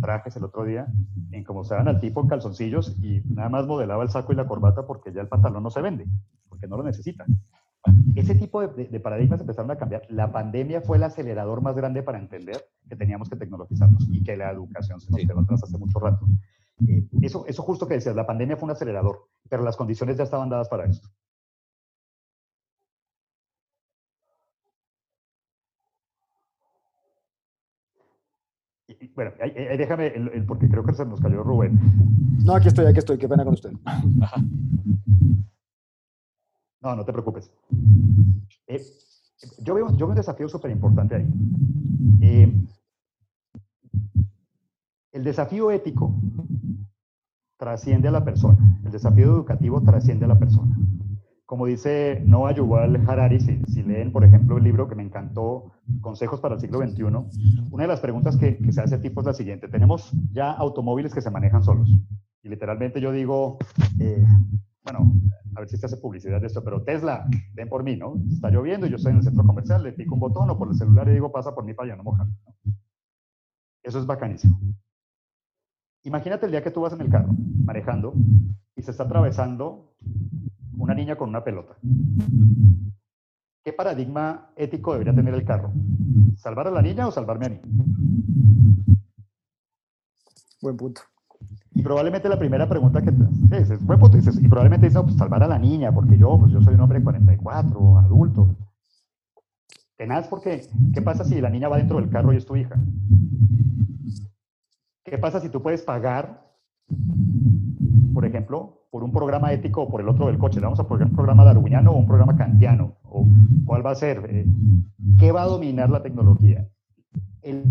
[0.00, 0.88] trajes el otro día,
[1.30, 4.36] en cómo se dan al tipo en calzoncillos y nada más modelaba el saco y
[4.36, 6.08] la corbata porque ya el pantalón no se vende,
[6.48, 7.28] porque no lo necesitan.
[8.16, 10.02] Ese tipo de, paradigmas empezaron a cambiar.
[10.08, 14.36] La pandemia fue el acelerador más grande para entender que teníamos que tecnologizarnos y que
[14.36, 16.26] la educación se nos quedó atrás hace mucho rato.
[16.88, 20.24] Eh, eso, eso justo que decías, la pandemia fue un acelerador, pero las condiciones ya
[20.24, 21.08] estaban dadas para esto.
[29.14, 29.32] bueno,
[29.78, 31.78] déjame, el, porque creo que se nos cayó Rubén.
[32.44, 33.72] No, aquí estoy, aquí estoy, qué pena con usted.
[36.80, 37.50] No, no te preocupes.
[38.66, 38.82] Eh,
[39.60, 41.28] yo, veo, yo veo un desafío súper importante ahí.
[42.20, 42.66] Eh,
[45.12, 46.14] el desafío ético
[47.56, 50.76] trasciende a la persona, el desafío educativo trasciende a la persona.
[51.46, 55.72] Como dice Noah Yuval Harari, si, si, leen, por ejemplo, el libro que me encantó,
[56.00, 57.04] Consejos para el siglo XXI,
[57.70, 59.68] una de las preguntas que, se hace tipo es la siguiente.
[59.68, 61.88] Tenemos ya automóviles que se manejan solos.
[62.42, 63.58] Y literalmente yo digo,
[64.00, 64.24] eh,
[64.82, 65.12] bueno,
[65.56, 68.16] a ver si se hace publicidad de esto, pero Tesla, ven por mí, ¿no?
[68.30, 70.74] Está lloviendo yo estoy en el centro comercial, le pico un botón o por el
[70.74, 72.26] celular y digo, pasa por mí para allá no mojar.
[73.82, 74.60] Eso es bacanísimo.
[76.02, 77.32] Imagínate el día que tú vas en el carro
[77.64, 78.12] manejando
[78.76, 79.96] y se está atravesando
[80.76, 81.76] una niña con una pelota.
[83.64, 85.72] ¿Qué paradigma ético debería tener el carro?
[86.36, 87.60] ¿Salvar a la niña o salvarme a mí?
[90.60, 91.00] Buen punto.
[91.76, 95.14] Y probablemente la primera pregunta que te sí, es buen punto, y probablemente dices, pues
[95.16, 98.56] salvar a la niña, porque yo, pues yo soy un hombre de 44, adulto.
[99.98, 100.62] Tenaz porque,
[100.94, 102.76] ¿qué pasa si la niña va dentro del carro y es tu hija?
[105.04, 106.46] ¿Qué pasa si tú puedes pagar,
[108.14, 110.60] por ejemplo, por un programa ético o por el otro del coche?
[110.60, 112.96] ¿Le vamos a poner un programa darwiniano o un programa kantiano?
[113.02, 113.26] ¿O
[113.66, 114.26] cuál va a ser?
[114.30, 114.46] Eh,
[115.18, 116.66] ¿Qué va a dominar la tecnología?
[117.42, 117.64] El,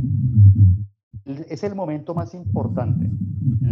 [1.25, 3.09] es el momento más importante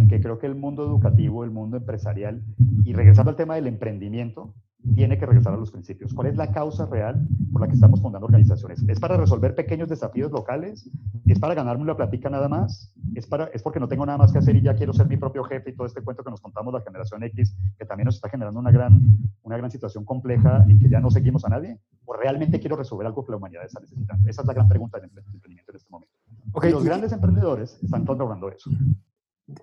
[0.10, 2.42] que creo que el mundo educativo, el mundo empresarial,
[2.84, 4.54] y regresando al tema del emprendimiento,
[4.96, 6.14] tiene que regresar a los principios.
[6.14, 8.84] ¿Cuál es la causa real por la que estamos fundando organizaciones?
[8.88, 10.90] ¿Es para resolver pequeños desafíos locales?
[11.26, 12.94] ¿Es para ganarme la platica nada más?
[13.16, 15.18] ¿Es, para, ¿Es porque no tengo nada más que hacer y ya quiero ser mi
[15.18, 18.16] propio jefe y todo este cuento que nos contamos la generación X, que también nos
[18.16, 19.00] está generando una gran,
[19.44, 21.80] una gran situación compleja y que ya no seguimos a nadie?
[22.06, 24.30] ¿O realmente quiero resolver algo que la humanidad está necesitando?
[24.30, 26.14] Esa es la gran pregunta del emprendimiento en este momento.
[26.52, 26.72] Okay.
[26.72, 28.70] los grandes emprendedores están logrando eso.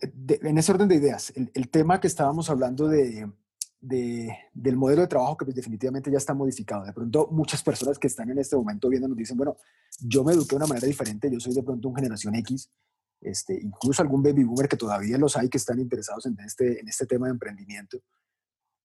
[0.03, 3.31] En ese orden de ideas, el, el tema que estábamos hablando de,
[3.81, 6.85] de, del modelo de trabajo que pues, definitivamente ya está modificado.
[6.85, 9.57] De pronto muchas personas que están en este momento viendo nos dicen, bueno,
[10.01, 12.71] yo me eduqué de una manera diferente, yo soy de pronto una generación X,
[13.21, 16.89] este, incluso algún baby boomer que todavía los hay que están interesados en este, en
[16.89, 17.99] este tema de emprendimiento.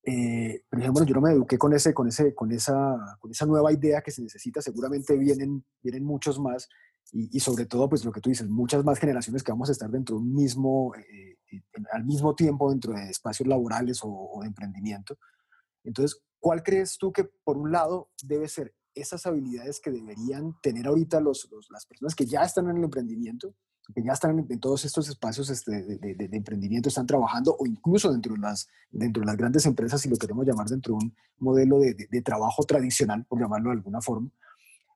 [0.07, 3.45] Eh, pero ejemplo, yo no me eduqué con, ese, con, ese, con, esa, con esa
[3.45, 6.69] nueva idea que se necesita, seguramente vienen, vienen muchos más
[7.11, 9.89] y, sobre todo, pues lo que tú dices, muchas más generaciones que vamos a estar
[9.89, 11.61] dentro de un mismo, eh, eh,
[11.93, 15.17] al mismo tiempo dentro de espacios laborales o, de emprendimiento.
[15.83, 20.87] Entonces, ¿cuál crees tú que por un lado debe ser esas habilidades que deberían tener
[20.87, 23.53] ahorita los, las personas que ya están en el emprendimiento,
[23.93, 28.11] que ya están en, todos estos espacios este, de, de, emprendimiento, están trabajando o incluso
[28.11, 31.15] dentro de, las, dentro de las grandes empresas, si lo queremos llamar dentro de un
[31.37, 34.31] modelo de, trabajo tradicional, por llamarlo de alguna forma,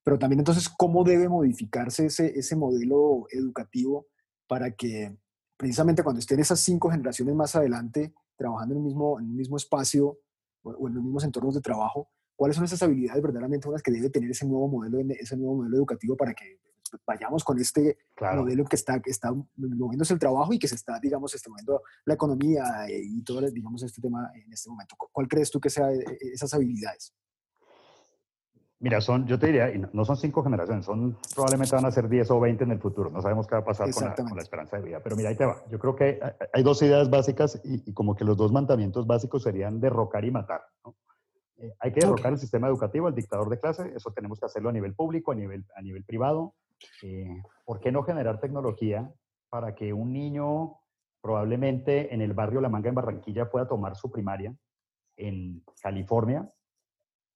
[0.04, 4.08] pero también entonces cómo debe modificarse ese, ese modelo educativo
[4.48, 5.16] para que
[5.58, 9.58] precisamente cuando estén esas cinco generaciones más adelante trabajando en el mismo, en el mismo
[9.58, 10.20] espacio
[10.64, 14.10] o en los mismos entornos de trabajo, cuáles son esas habilidades verdaderamente las que debe
[14.10, 16.60] tener ese nuevo modelo, ese nuevo modelo educativo para que
[17.06, 17.98] vayamos con este
[18.36, 21.82] modelo que está, que está moviéndose el trabajo y que se está, digamos, este, moviendo
[22.06, 24.96] la economía y todo, digamos, este tema en este momento.
[25.12, 27.14] ¿Cuál crees tú que sean eh, esas habilidades?
[28.82, 32.32] Mira, son, yo te diría, no son cinco generaciones, son probablemente van a ser 10
[32.32, 33.10] o 20 en el futuro.
[33.10, 35.02] No sabemos qué va a pasar con la, esperanza de vida.
[35.04, 35.62] Pero mira, ahí te va.
[35.70, 36.20] Yo creo que
[36.54, 40.62] hay dos ideas básicas y, como que los dos mandamientos básicos serían derrocar y matar.
[41.58, 44.70] Eh, hay que derrocar el sistema educativo, el dictador de clase, eso tenemos que hacerlo
[44.70, 46.54] a nivel público, a nivel, a nivel privado.
[47.04, 49.12] Eh, ¿Por qué no generar tecnología
[49.50, 50.78] para que un niño
[51.22, 54.56] probablemente en el barrio La Manga en Barranquilla pueda tomar su primaria
[55.18, 56.50] en California,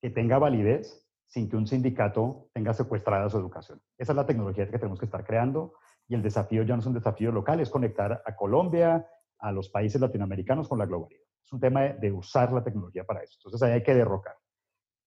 [0.02, 1.03] que tenga validez
[1.34, 3.82] sin que un sindicato tenga secuestrada su educación?
[3.98, 5.74] Esa es la tecnología que tenemos que estar creando
[6.08, 9.08] y el desafío ya no es un desafío local, es conectar a Colombia,
[9.40, 11.24] a los países latinoamericanos con la globalidad.
[11.44, 13.40] Es un tema de, usar la tecnología para eso.
[13.40, 14.36] Entonces hay que derrocar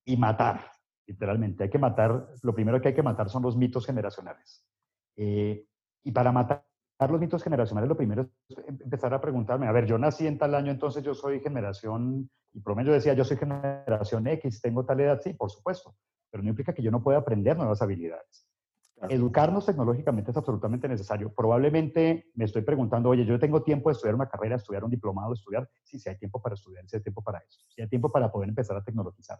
[0.04, 0.72] y matar,
[1.06, 1.62] literalmente.
[1.62, 4.66] Hay que matar, lo primero que hay que matar son los mitos generacionales.
[5.14, 5.64] Eh,
[6.02, 6.64] y para matar
[7.08, 10.56] los mitos generacionales, lo primero es empezar a preguntarme, a ver, yo nací en tal
[10.56, 15.20] año, entonces yo soy generación, y yo decía, yo soy generación X, tengo tal edad,
[15.22, 15.94] sí, por supuesto,
[16.30, 18.46] pero no implica que yo no pueda aprender nuevas habilidades.
[19.08, 21.32] Educarnos tecnológicamente es absolutamente necesario.
[21.34, 25.34] Probablemente me estoy preguntando, oye, yo tengo tiempo de estudiar una carrera, estudiar un diplomado,
[25.34, 25.68] estudiar.
[25.84, 27.60] Sí, sí hay tiempo para estudiar, sí hay tiempo para eso.
[27.68, 29.38] Sí hay tiempo para poder empezar a tecnologizar.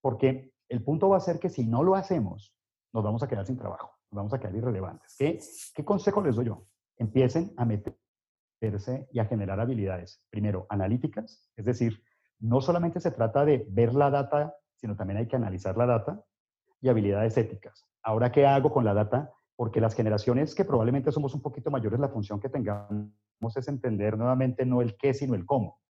[0.00, 2.56] Porque el punto va a ser que si no lo hacemos,
[2.92, 5.14] nos vamos a quedar sin trabajo, nos vamos a quedar irrelevantes.
[5.16, 5.38] ¿Qué,
[5.74, 6.66] qué consejo les doy yo?
[6.98, 10.24] Empiecen a meterse y a generar habilidades.
[10.28, 12.02] Primero, analíticas, es decir,
[12.40, 16.24] no solamente se trata de ver la data, sino también hay que analizar la data
[16.80, 17.86] y habilidades éticas.
[18.02, 19.32] Ahora, ¿qué hago con la data?
[19.54, 23.12] Porque las generaciones que probablemente somos un poquito mayores, la función que tengamos
[23.54, 25.80] es entender nuevamente no el qué, sino el cómo.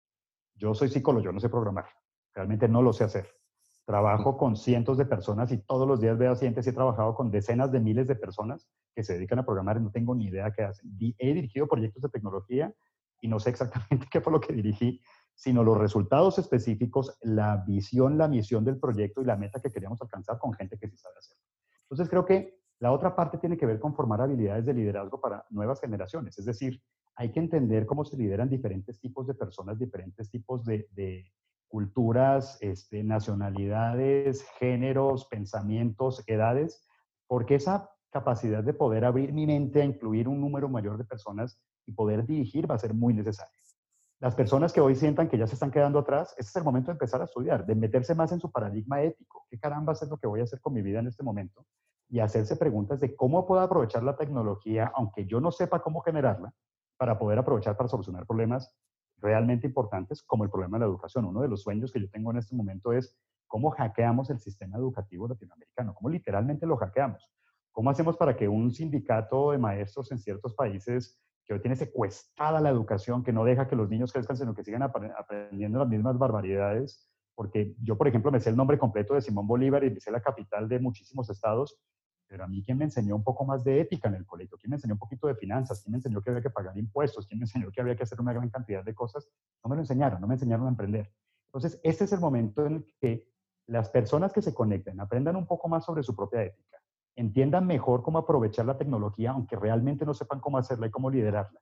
[0.56, 1.86] Yo soy psicólogo, yo no sé programar,
[2.34, 3.26] realmente no lo sé hacer.
[3.86, 7.30] Trabajo con cientos de personas y todos los días veo pacientes y he trabajado con
[7.30, 10.52] decenas de miles de personas que se dedican a programar y no tengo ni idea
[10.52, 10.94] qué hacen.
[11.18, 12.74] He dirigido proyectos de tecnología
[13.22, 15.00] y no sé exactamente qué fue lo que dirigí,
[15.34, 20.00] sino los resultados específicos, la visión, la misión del proyecto y la meta que queríamos
[20.02, 21.42] alcanzar con gente que sí sabe hacerlo.
[21.82, 25.44] Entonces creo que la otra parte tiene que ver con formar habilidades de liderazgo para
[25.50, 26.38] nuevas generaciones.
[26.38, 26.82] Es decir,
[27.14, 31.30] hay que entender cómo se lideran diferentes tipos de personas, diferentes tipos de,
[31.68, 36.86] culturas, este, nacionalidades, géneros, pensamientos, edades,
[37.26, 41.58] porque esa capacidad de poder abrir mi mente a incluir un número mayor de personas
[41.86, 43.58] y poder dirigir va a ser muy necesaria.
[44.22, 46.86] Las personas que hoy sientan que ya se están quedando atrás, ese es el momento
[46.86, 49.46] de empezar a estudiar, de meterse más en su paradigma ético.
[49.50, 51.66] ¿Qué caramba es lo que voy a hacer con mi vida en este momento?
[52.12, 56.52] y hacerse preguntas de cómo puedo aprovechar la tecnología, aunque yo no sepa cómo generarla,
[56.98, 58.76] para poder aprovechar para solucionar problemas
[59.16, 61.24] realmente importantes como el problema de la educación.
[61.24, 64.76] Uno de los sueños que yo tengo en este momento es cómo hackeamos el sistema
[64.76, 67.30] educativo latinoamericano, cómo literalmente lo hackeamos.
[67.72, 72.60] ¿Cómo hacemos para que un sindicato de maestros en ciertos países que hoy tiene secuestrada
[72.60, 76.18] la educación, que no deja que los niños crezcan, sino que sigan aprendiendo las mismas
[76.18, 77.08] barbaridades?
[77.34, 80.10] Porque yo, por ejemplo, me sé el nombre completo de Simón Bolívar y me sé
[80.10, 81.78] la capital de muchísimos estados,
[82.28, 84.56] pero a mí, ¿quién me enseñó un poco más de ética en el colegio?
[84.58, 85.82] ¿Quién me enseñó un poquito de finanzas?
[85.82, 87.26] ¿Quién me enseñó que había que pagar impuestos?
[87.26, 89.28] ¿Quién me enseñó que había que hacer una gran cantidad de cosas?
[89.62, 91.12] No me lo enseñaron, no me enseñaron a emprender.
[91.52, 93.28] Entonces, este es el momento en que
[93.66, 96.81] las personas que se conecten aprendan un poco más sobre su propia ética,
[97.16, 101.60] entiendan mejor cómo aprovechar la tecnología, aunque realmente no sepan cómo hacerla y cómo liderarla,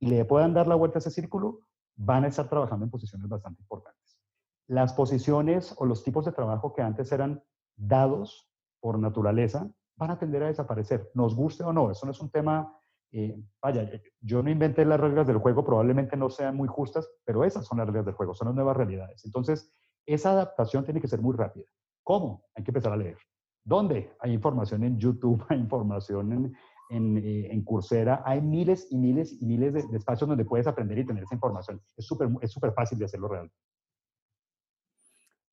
[0.00, 1.60] y le puedan dar la vuelta a ese círculo,
[1.96, 4.18] van a estar trabajando en posiciones bastante importantes.
[4.66, 7.42] Las posiciones o los tipos de trabajo que antes eran
[7.76, 8.48] dados
[8.80, 11.90] por naturaleza, van a tender a desaparecer, nos guste o no.
[11.90, 12.76] Eso no es un tema,
[13.12, 13.88] eh, vaya,
[14.20, 17.78] yo no inventé las reglas del juego, probablemente no sean muy justas, pero esas son
[17.78, 19.24] las reglas del juego, son las nuevas realidades.
[19.24, 19.72] Entonces,
[20.06, 21.66] esa adaptación tiene que ser muy rápida.
[22.02, 22.44] ¿Cómo?
[22.56, 23.18] Hay que empezar a leer.
[23.64, 24.12] ¿Dónde?
[24.20, 26.56] Hay información en YouTube, hay información en,
[26.90, 31.06] en, eh, Coursera, hay miles y miles y miles de, espacios donde puedes aprender y
[31.06, 31.80] tener esa información.
[31.96, 33.50] Es súper es súper fácil de hacerlo real.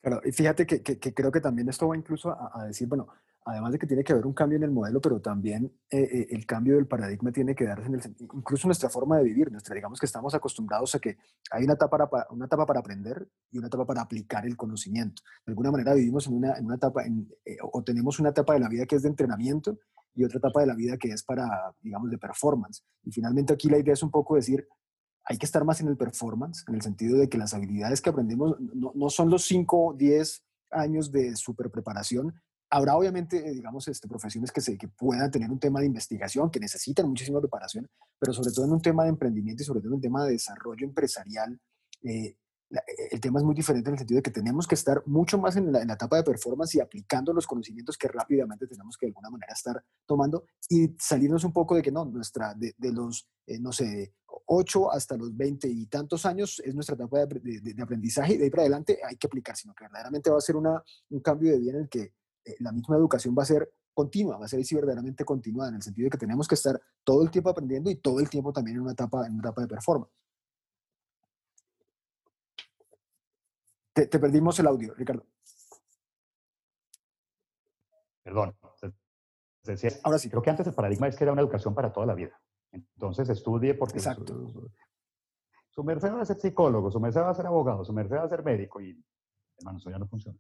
[0.02, 3.10] Claro, y fíjate que, que, creo que también esto va incluso a decir, bueno,
[3.50, 6.28] además de que tiene que haber un cambio en el modelo, pero también eh, eh,
[6.32, 9.76] el cambio del paradigma tiene que darse en el incluso nuestra forma de vivir, nuestra,
[9.76, 11.18] digamos que estamos acostumbrados a que
[11.52, 15.22] hay una etapa para, una etapa para aprender y una etapa para aplicar el conocimiento.
[15.46, 18.60] De alguna manera vivimos en una, en una etapa, eh, o tenemos una etapa de
[18.60, 19.80] la vida que es de entrenamiento
[20.16, 22.84] y otra etapa de la vida que es para, digamos, de performance.
[23.04, 24.68] Y finalmente aquí la idea es un poco decir,
[25.26, 28.10] hay que estar más en el performance, en el sentido de que las habilidades que
[28.10, 32.34] aprendemos no, no son los 5, 10 años de super preparación,
[32.72, 36.52] Habrá obviamente, eh, digamos, este, profesiones que, se, que puedan tener un tema de investigación,
[36.52, 39.90] que necesitan muchísima preparación, pero sobre todo en un tema de emprendimiento y sobre todo
[39.90, 41.60] en un tema de desarrollo empresarial,
[42.04, 42.36] eh,
[42.70, 42.78] eh,
[43.12, 45.56] el tema es muy diferente en el sentido de que tenemos que estar mucho más
[45.56, 49.32] en la, etapa de performance y aplicando los conocimientos que rápidamente tenemos que de alguna
[49.32, 53.28] manera estar tomando y salirnos un poco de que no, nuestra, de, los,
[53.62, 54.14] no sé,
[54.46, 58.44] 8 hasta los 20 y tantos años es nuestra etapa de, de, aprendizaje y de
[58.44, 61.52] ahí para adelante hay que aplicar, sino que verdaderamente va a ser una, un cambio
[61.52, 62.14] de vida en el que eh,
[62.60, 66.06] la misma educación va a ser continua, va a ser verdaderamente continuada, en el sentido
[66.06, 68.84] de que tenemos que estar todo el tiempo aprendiendo y todo el tiempo también en
[68.84, 70.14] una etapa, en una etapa de performance.
[73.94, 75.26] Te, perdimos el audio, Ricardo.
[78.24, 78.56] Perdón.
[80.04, 80.30] Ahora sí.
[80.30, 82.40] Creo que antes el paradigma es que era una educación para toda la vida.
[82.72, 84.54] Entonces estudie porque Exacto.
[85.72, 88.24] Su, merced va a ser psicólogo, su merced va a ser abogado, su merced va
[88.24, 89.04] a ser médico y,
[89.58, 90.40] hermano, eso ya no funciona.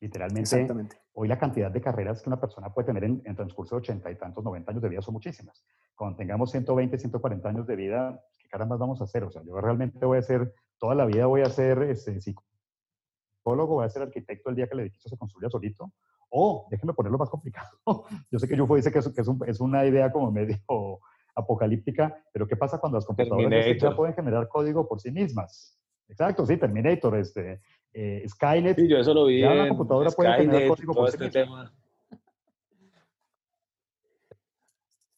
[0.00, 3.80] Literalmente, hoy la cantidad de carreras que una persona puede tener en, el transcurso de
[3.80, 5.64] ochenta y tantos, 90 años de vida son muchísimas.
[5.96, 9.24] Cuando tengamos 120, 140 años de vida, ¿qué caramba vamos a hacer?
[9.24, 13.74] O sea, yo realmente voy a ser, toda la vida voy a ser este, psicólogo,
[13.74, 15.92] voy a ser arquitecto el día que el edificio se construya solito.
[16.30, 17.70] O, déjenme ponerlo más complicado.
[18.30, 20.58] yo sé que Yufo dice que, es, que es, es una idea como medio
[21.34, 25.76] apocalíptica, pero ¿qué pasa cuando las computadoras ya pueden generar código por sí mismas?
[26.08, 27.60] Exacto, sí, Terminator, este,
[28.00, 28.76] eh, Skynet.
[28.76, 29.40] Sí, yo eso lo vi.
[29.40, 31.72] Ya la computadora puede código por este tema.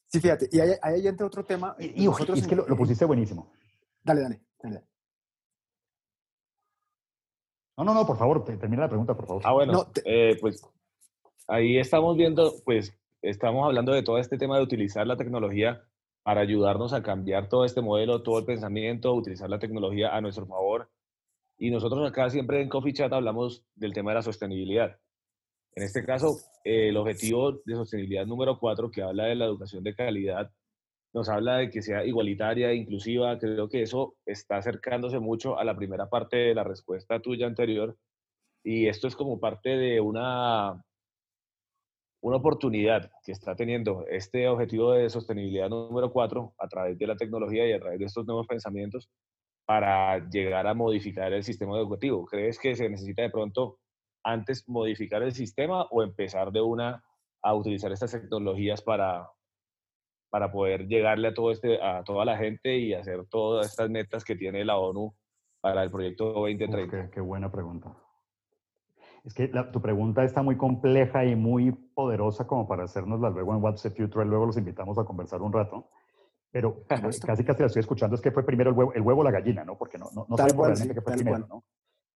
[0.06, 1.76] Sí, fíjate, y ahí, ahí entra otro tema.
[1.78, 3.52] Y, es que lo, pusiste buenísimo.
[4.02, 4.82] Dale, dale, dale.
[7.76, 9.42] No, no, no, por favor, termina la pregunta, por favor.
[9.44, 10.66] Ah, bueno, eh, pues
[11.48, 15.84] ahí estamos viendo, pues estamos hablando de todo este tema de utilizar la tecnología
[16.22, 20.46] para ayudarnos a cambiar todo este modelo, todo el pensamiento, utilizar la tecnología a nuestro
[20.46, 20.88] favor
[21.60, 24.98] y nosotros acá siempre en Coffee Chat hablamos del tema de la sostenibilidad.
[25.74, 29.94] En este caso, el objetivo de sostenibilidad número cuatro, que habla de la educación de
[29.94, 30.50] calidad,
[31.12, 33.38] nos habla de que sea igualitaria, inclusiva.
[33.38, 37.94] Creo que eso está acercándose mucho a la primera parte de la respuesta tuya anterior.
[38.64, 40.82] Y esto es como parte de una,
[42.22, 47.16] una oportunidad que está teniendo este objetivo de sostenibilidad número cuatro a través de la
[47.16, 49.10] tecnología y a través de estos nuevos pensamientos
[49.70, 52.26] para llegar a modificar el sistema educativo?
[52.26, 53.78] ¿Crees que se necesita de pronto
[54.24, 57.04] antes modificar el sistema o empezar de una
[57.40, 59.30] a utilizar estas tecnologías para,
[60.28, 64.24] para poder llegarle a, todo este, a toda la gente y hacer todas estas metas
[64.24, 65.14] que tiene la ONU
[65.60, 67.10] para el proyecto 2030?
[67.12, 67.94] qué, buena pregunta.
[69.22, 73.62] Es que tu pregunta está muy compleja y muy poderosa como para hacernosla luego en
[73.62, 74.26] WhatsApp Future.
[74.26, 75.88] Luego los invitamos a conversar un rato.
[76.52, 79.24] Pero casi casi la estoy escuchando es que fue primero el huevo, el huevo o
[79.24, 79.78] la gallina, ¿no?
[79.78, 81.64] Porque no, no, no sabemos realmente qué fue primero, ¿no?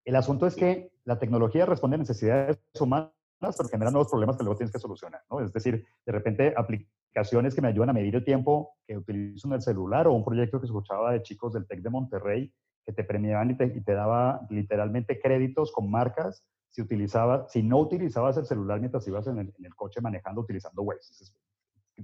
[0.04, 4.42] El asunto es que la tecnología responde a necesidades humanas, pero genera nuevos problemas que
[4.42, 5.40] luego tienes que solucionar, ¿no?
[5.40, 9.54] Es decir, de repente aplicaciones que me ayudan a medir el tiempo que utilizo en
[9.54, 13.04] el celular o un proyecto que escuchaba de chicos del TEC de Monterrey que te
[13.04, 18.36] premiaban y te, y te daba literalmente créditos con marcas si, utilizaba, si no utilizabas
[18.36, 21.24] el celular mientras ibas en el, en el coche manejando utilizando Waze.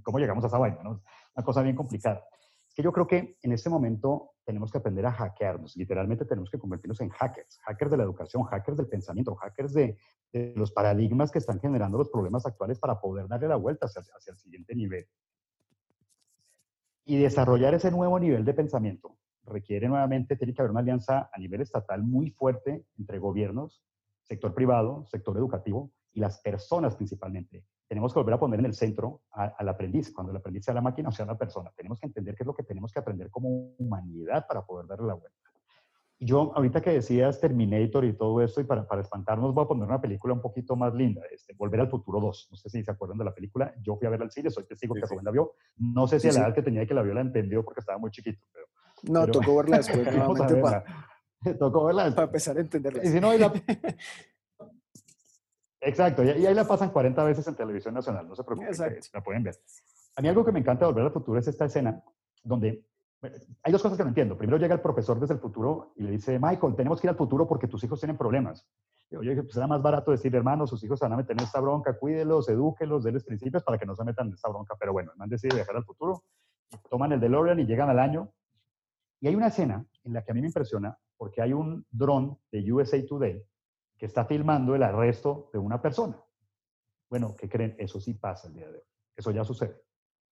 [0.02, 0.82] ¿Cómo llegamos a esa vaina?
[0.82, 1.02] ¿no?
[1.40, 2.22] Una cosa bien complicada.
[2.68, 5.74] Es que yo creo que en este momento tenemos que aprender a hackearnos.
[5.74, 7.58] Literalmente tenemos que convertirnos en hackers.
[7.64, 9.96] Hackers de la educación, hackers del pensamiento, hackers de,
[10.54, 14.32] los paradigmas que están generando los problemas actuales para poder darle la vuelta hacia, hacia
[14.32, 15.08] el siguiente nivel.
[17.06, 21.38] Y desarrollar ese nuevo nivel de pensamiento requiere nuevamente, tiene que haber una alianza a
[21.38, 23.82] nivel estatal muy fuerte entre gobiernos,
[24.24, 28.74] sector privado, sector educativo y las personas principalmente tenemos que volver a poner en el
[28.74, 31.72] centro al aprendiz, cuando el aprendiz sea la máquina o sea la persona.
[31.76, 35.08] Tenemos que entender qué es lo que tenemos que aprender como humanidad para poder darle
[35.08, 35.50] la vuelta.
[36.16, 39.66] Y yo, ahorita que decías Terminator y todo esto, y para, para espantarnos, voy a
[39.66, 42.48] poner una película un poquito más linda, este, Volver al Futuro 2.
[42.52, 43.74] No sé si se acuerdan de la película.
[43.82, 45.54] Yo fui a verla al cine, soy testigo que Rubén la vio.
[45.76, 47.98] No sé si a la edad que tenía que la vio la entendió porque estaba
[47.98, 48.46] muy chiquito.
[48.52, 48.66] Pero,
[49.02, 50.08] no, tocó verla después.
[50.62, 50.84] para,
[51.58, 53.02] tocó verla Para empezar a entenderla.
[53.02, 53.52] Y si no, y la,
[55.80, 58.72] Exacto, y, ahí la pasan 40 veces en televisión nacional, no se preocupen,
[59.12, 59.56] la pueden ver.
[60.16, 62.02] A mí algo que me encanta de Volver al Futuro es esta escena
[62.42, 62.84] donde
[63.62, 64.36] hay dos cosas que no entiendo.
[64.36, 67.16] Primero llega el profesor desde el futuro y le dice, Michael, tenemos que ir al
[67.16, 68.66] futuro porque tus hijos tienen problemas.
[69.10, 71.36] Y yo dije, pues era más barato decir, hermano, sus hijos se van a meter
[71.36, 74.74] en esta bronca, cuídelos, edúquelos, denles principios para que no se metan en esta bronca.
[74.78, 76.24] Pero bueno, man decide viajar al futuro,
[76.88, 78.32] toman el DeLorean y llegan al año.
[79.20, 82.38] Y hay una escena en la que a mí me impresiona porque hay un dron
[82.50, 83.44] de USA Today
[84.00, 86.18] que está filmando el arresto de una persona.
[87.10, 87.76] Bueno, ¿qué creen?
[87.78, 88.82] Eso sí pasa el día de hoy.
[89.14, 89.78] Eso ya sucede.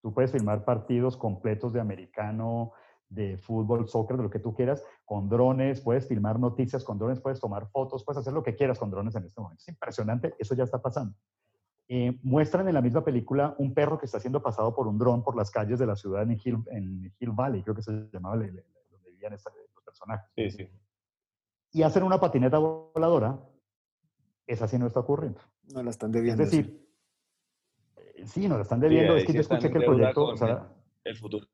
[0.01, 2.73] Tú puedes filmar partidos completos de americano,
[3.11, 7.21] de fútbol, soccer, de lo que tú quieras, con drones, puedes filmar noticias con drones,
[7.21, 9.61] puedes tomar fotos, puedes hacer lo que quieras con drones en este momento.
[9.61, 11.15] Es impresionante, eso ya está pasando.
[11.89, 15.23] Eh, muestran en la misma película un perro que está siendo pasado por un dron
[15.23, 18.37] por las calles de la ciudad en Hill, en Hill Valley, creo que se llamaba
[18.37, 18.65] donde
[19.11, 19.45] vivían los
[19.85, 20.27] personajes.
[20.35, 20.71] Sí, sí.
[21.73, 23.39] Y hacen una patineta voladora
[24.49, 25.41] esa sí no está ocurriendo.
[25.73, 26.43] No la están debiendo.
[26.43, 26.89] Es decir,
[27.97, 29.17] eh, sí, no la están debiendo.
[29.17, 30.25] es que yo escuché que el proyecto...
[30.25, 30.73] O sea,
[31.05, 31.47] el futuro.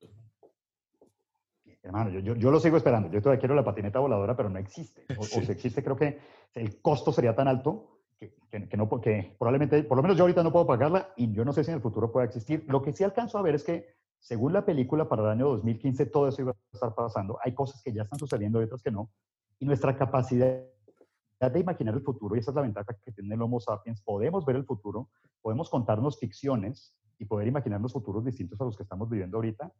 [1.82, 3.10] Hermano, yo, yo, lo sigo esperando.
[3.10, 5.04] Yo todavía quiero la patineta voladora, pero no existe.
[5.18, 6.18] O, si existe, creo que
[6.54, 8.32] el costo sería tan alto que,
[8.68, 11.52] que, no, que probablemente, por lo menos yo ahorita no puedo pagarla y yo no
[11.52, 12.64] sé si en el futuro puede existir.
[12.68, 16.06] Lo que sí alcanzo a ver es que, según la película, para el año 2015
[16.06, 17.38] todo eso iba a estar pasando.
[17.44, 19.10] Hay cosas que ya están sucediendo y otras que no.
[19.58, 20.62] Y nuestra capacidad
[21.40, 24.44] de imaginar el futuro, y esa es la ventaja que tiene el Homo sapiens, podemos
[24.44, 25.08] ver el futuro,
[25.42, 29.72] podemos contarnos ficciones y poder imaginarnos futuros distintos a los que estamos viviendo ahorita,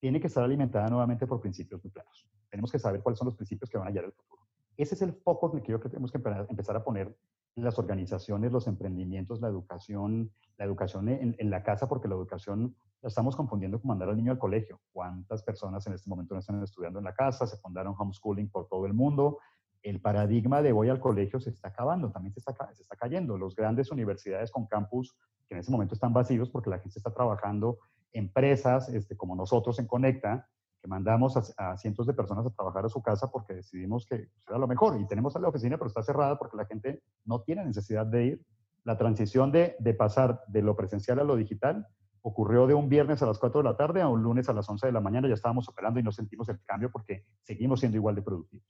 [0.00, 2.26] tiene que estar alimentada nuevamente por principios muy claros.
[2.48, 4.42] Tenemos que saber cuáles son los principios que van a guiar el futuro.
[4.76, 7.14] Ese es el foco que creo que tenemos que empezar a poner
[7.56, 12.14] en las organizaciones, los emprendimientos, la educación, la educación en, en, la casa, porque la
[12.14, 14.80] educación la estamos confundiendo con mandar al niño al colegio.
[14.92, 17.46] ¿Cuántas personas en este momento no están estudiando en la casa?
[17.46, 19.38] Se fundaron homeschooling por todo el mundo
[19.82, 23.38] el paradigma de voy al colegio se está acabando, también se está, se está cayendo.
[23.38, 25.16] Los grandes universidades con campus
[25.48, 27.78] que en ese momento están vacíos porque la gente está trabajando,
[28.12, 30.48] empresas este, como nosotros en Conecta,
[30.80, 34.58] que mandamos a, cientos de personas a trabajar a su casa porque decidimos que era
[34.58, 34.98] lo mejor.
[35.00, 38.46] Y tenemos la oficina, pero está cerrada porque la gente no tiene necesidad de ir.
[38.84, 41.86] La transición de, de pasar de lo presencial a lo digital
[42.22, 44.68] ocurrió de un viernes a las 4 de la tarde a un lunes a las
[44.68, 45.28] 11 de la mañana.
[45.28, 48.69] Ya estábamos operando y no sentimos el cambio porque seguimos siendo igual de productivos.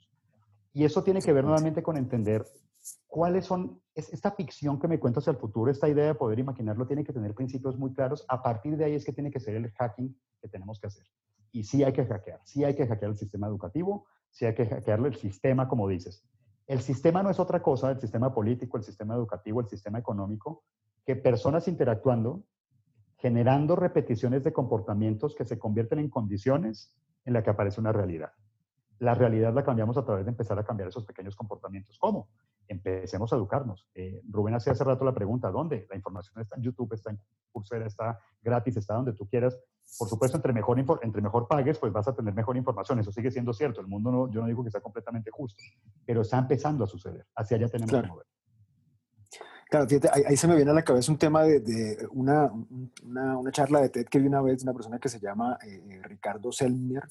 [0.72, 2.44] Y eso tiene que ver nuevamente con entender
[3.06, 6.86] cuáles son, esta ficción que me cuento hacia el futuro, esta idea de poder imaginarlo,
[6.86, 8.24] tiene que tener principios muy claros.
[8.28, 11.04] A partir de ahí es que tiene que ser el hacking que tenemos que hacer.
[11.52, 14.66] Y sí hay que hackear, sí hay que hackear el sistema educativo, sí hay que
[14.66, 16.24] hackearle el sistema, como dices.
[16.66, 20.62] El sistema no es otra cosa, el sistema político, el sistema educativo, el sistema económico,
[21.04, 22.44] que personas interactuando,
[23.16, 26.94] generando repeticiones de comportamientos que se convierten en condiciones
[27.24, 28.30] en la que aparece una realidad.
[29.00, 31.98] La realidad la cambiamos a través de empezar a cambiar esos pequeños comportamientos.
[31.98, 32.28] ¿Cómo?
[32.68, 33.88] Empecemos a educarnos.
[33.94, 35.86] Eh, Rubén hacía hace rato la pregunta, ¿dónde?
[35.90, 37.20] La información está en YouTube, está en
[37.50, 39.58] Coursera, está gratis, está donde tú quieras.
[39.98, 43.00] Por supuesto, entre mejor, entre mejor pagues, pues vas a tener mejor información.
[43.00, 43.80] Eso sigue siendo cierto.
[43.80, 45.62] El mundo no, yo no digo que sea completamente justo,
[46.06, 47.26] pero está empezando a suceder.
[47.34, 48.26] Hacia allá tenemos que mover.
[49.70, 52.52] Claro, fíjate, ahí, se me viene a la cabeza un tema de, una,
[53.04, 56.02] una, charla de TED que vi una vez de una persona que se llama eh,
[56.02, 57.04] Ricardo Selner,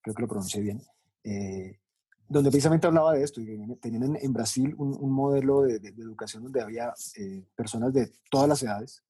[0.00, 0.80] creo que lo pronuncié bien,
[1.26, 1.80] eh,
[2.28, 3.40] donde precisamente hablaba de esto.
[3.80, 9.04] Tenían en, Brasil un, modelo de, educación donde había eh, personas de todas las edades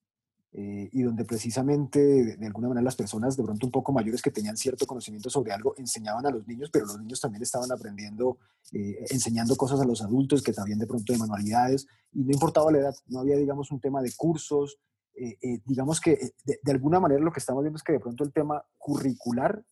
[0.52, 1.98] eh, y donde precisamente
[2.36, 5.52] de, alguna manera las personas de pronto un poco mayores que tenían cierto conocimiento sobre
[5.52, 8.36] algo enseñaban a los niños, pero los niños también estaban aprendiendo,
[8.72, 12.78] enseñando cosas a los adultos que también de pronto de manualidades y no importaba la
[12.78, 14.78] edad, no había digamos un tema de cursos.
[15.64, 18.32] digamos que de, de, alguna manera lo que estamos viendo es que de pronto el
[18.32, 19.64] tema curricular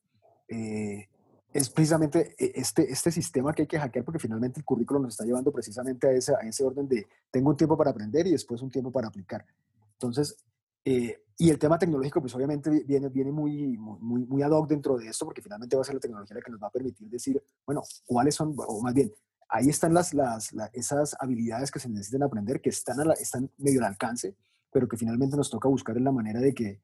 [1.55, 5.15] es precisamente e, este, este sistema que hay que hackear porque finalmente el currículo nos
[5.15, 8.33] está llevando precisamente a ese, a ese orden de tengo un tiempo para aprender y
[8.33, 9.47] después un tiempo para aplicar.
[9.93, 10.37] Entonces,
[10.85, 14.97] eh, y el tema tecnológico, pues obviamente viene, viene muy, muy, muy ad hoc dentro
[14.97, 17.09] de esto porque finalmente va a ser la tecnología la que nos va a permitir
[17.09, 19.13] decir, bueno, cuáles son, o más bien,
[19.49, 23.87] ahí están las, las, esas habilidades que se necesitan aprender, que están, están medio al
[23.87, 24.35] alcance,
[24.73, 26.81] pero que finalmente nos toca buscar en la manera de que,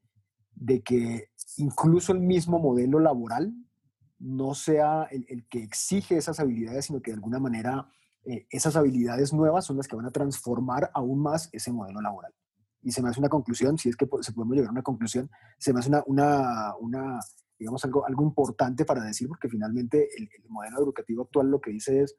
[0.55, 3.53] de que incluso el mismo modelo laboral
[4.21, 7.87] no sea el, que exige esas habilidades, sino que de alguna manera
[8.23, 12.33] eh, esas habilidades nuevas son las que van a transformar aún más ese modelo laboral.
[12.83, 15.29] Y se me hace una conclusión, si es que se podemos llegar a una conclusión,
[15.57, 17.19] se me hace una, una,
[17.57, 22.01] digamos, algo, algo importante para decir, porque finalmente el, modelo educativo actual lo que dice
[22.01, 22.15] es,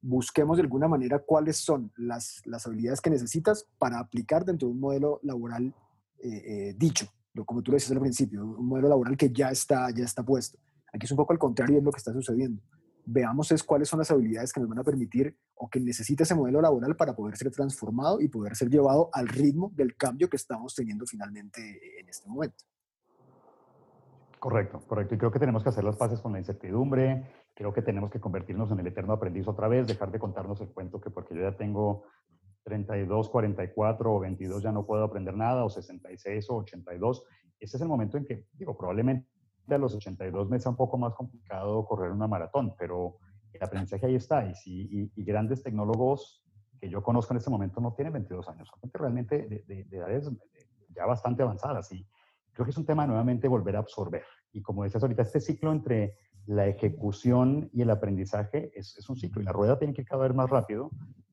[0.00, 4.74] busquemos de alguna manera cuáles son las, las habilidades que necesitas para aplicar dentro de
[4.74, 5.74] un modelo laboral
[6.22, 7.06] eh, eh, dicho,
[7.44, 10.58] como tú lo decías al principio, un modelo laboral que ya está, ya está puesto.
[10.94, 12.62] Aquí es un poco al contrario de lo que está sucediendo.
[13.04, 16.36] Veamos es cuáles son las habilidades que nos van a permitir o que necesita ese
[16.36, 20.36] modelo laboral para poder ser transformado y poder ser llevado al ritmo del cambio que
[20.36, 22.64] estamos teniendo finalmente en este momento.
[24.38, 25.16] Correcto, correcto.
[25.16, 28.20] Y creo que tenemos que hacer las paces con la incertidumbre, creo que tenemos que
[28.20, 31.40] convertirnos en el eterno aprendiz otra vez, dejar de contarnos el cuento que porque yo
[31.40, 32.04] ya tengo
[32.62, 37.24] 32, 44 o 22 ya no puedo aprender nada, o 66 o 82.
[37.58, 39.33] Ese es el momento en que, digo, probablemente
[39.72, 43.18] a los 82 me es un poco más complicado correr una maratón, pero
[43.52, 44.46] el aprendizaje ahí está.
[44.46, 46.44] Y, si, y, grandes tecnólogos
[46.78, 50.30] que yo conozco en este momento no tienen 22 años, son gente realmente de, edades
[50.90, 51.90] ya bastante avanzadas.
[51.92, 52.06] Y
[52.52, 54.24] creo que es un tema nuevamente volver a absorber.
[54.52, 59.16] Y como decías ahorita, este ciclo entre la ejecución y el aprendizaje es, es un
[59.16, 60.90] ciclo y la rueda tiene que ir cada vez más rápido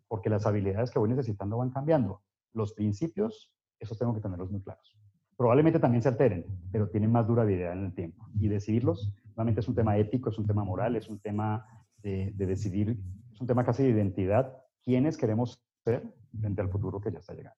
[0.07, 2.21] porque las habilidades que voy necesitando van cambiando.
[2.53, 5.00] Los principios, esos tengo que tenerlos muy claros
[5.41, 8.27] probablemente también se alteren, pero tienen más durabilidad en el tiempo.
[8.39, 11.65] Y decidirlos, realmente es un tema ético, es un tema moral, es un tema
[12.03, 12.95] de, decidir,
[13.33, 16.03] es un tema casi de identidad, quiénes queremos ser
[16.39, 17.57] frente al futuro que ya está llegando.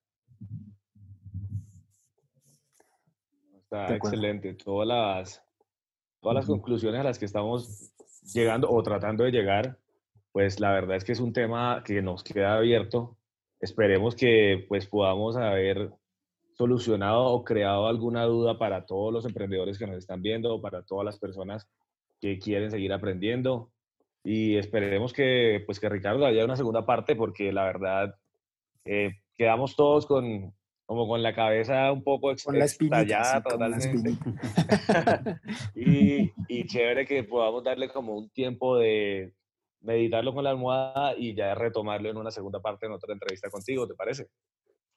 [3.58, 4.54] Está excelente.
[4.54, 5.44] Todas las,
[6.20, 7.92] todas las conclusiones a las que estamos
[8.32, 9.78] llegando o tratando de llegar,
[10.32, 13.18] pues la verdad es que es un tema que nos queda abierto.
[13.60, 15.92] Esperemos que pues podamos haber
[16.54, 20.82] solucionado o creado alguna duda para todos los emprendedores que nos están viendo o para
[20.82, 21.68] todas las personas
[22.20, 23.70] que quieren seguir aprendiendo.
[24.24, 28.14] y esperemos que, pues, que Ricardo haya una segunda parte porque la verdad
[28.86, 30.54] eh, quedamos todos con,
[30.86, 34.18] como con la cabeza un poco estallada totalmente.
[35.74, 39.34] y, y chévere que podamos darle como un tiempo de
[39.80, 43.86] meditarlo con la almohada y ya retomarlo en una segunda parte, en otra entrevista contigo,
[43.86, 44.28] ¿te parece?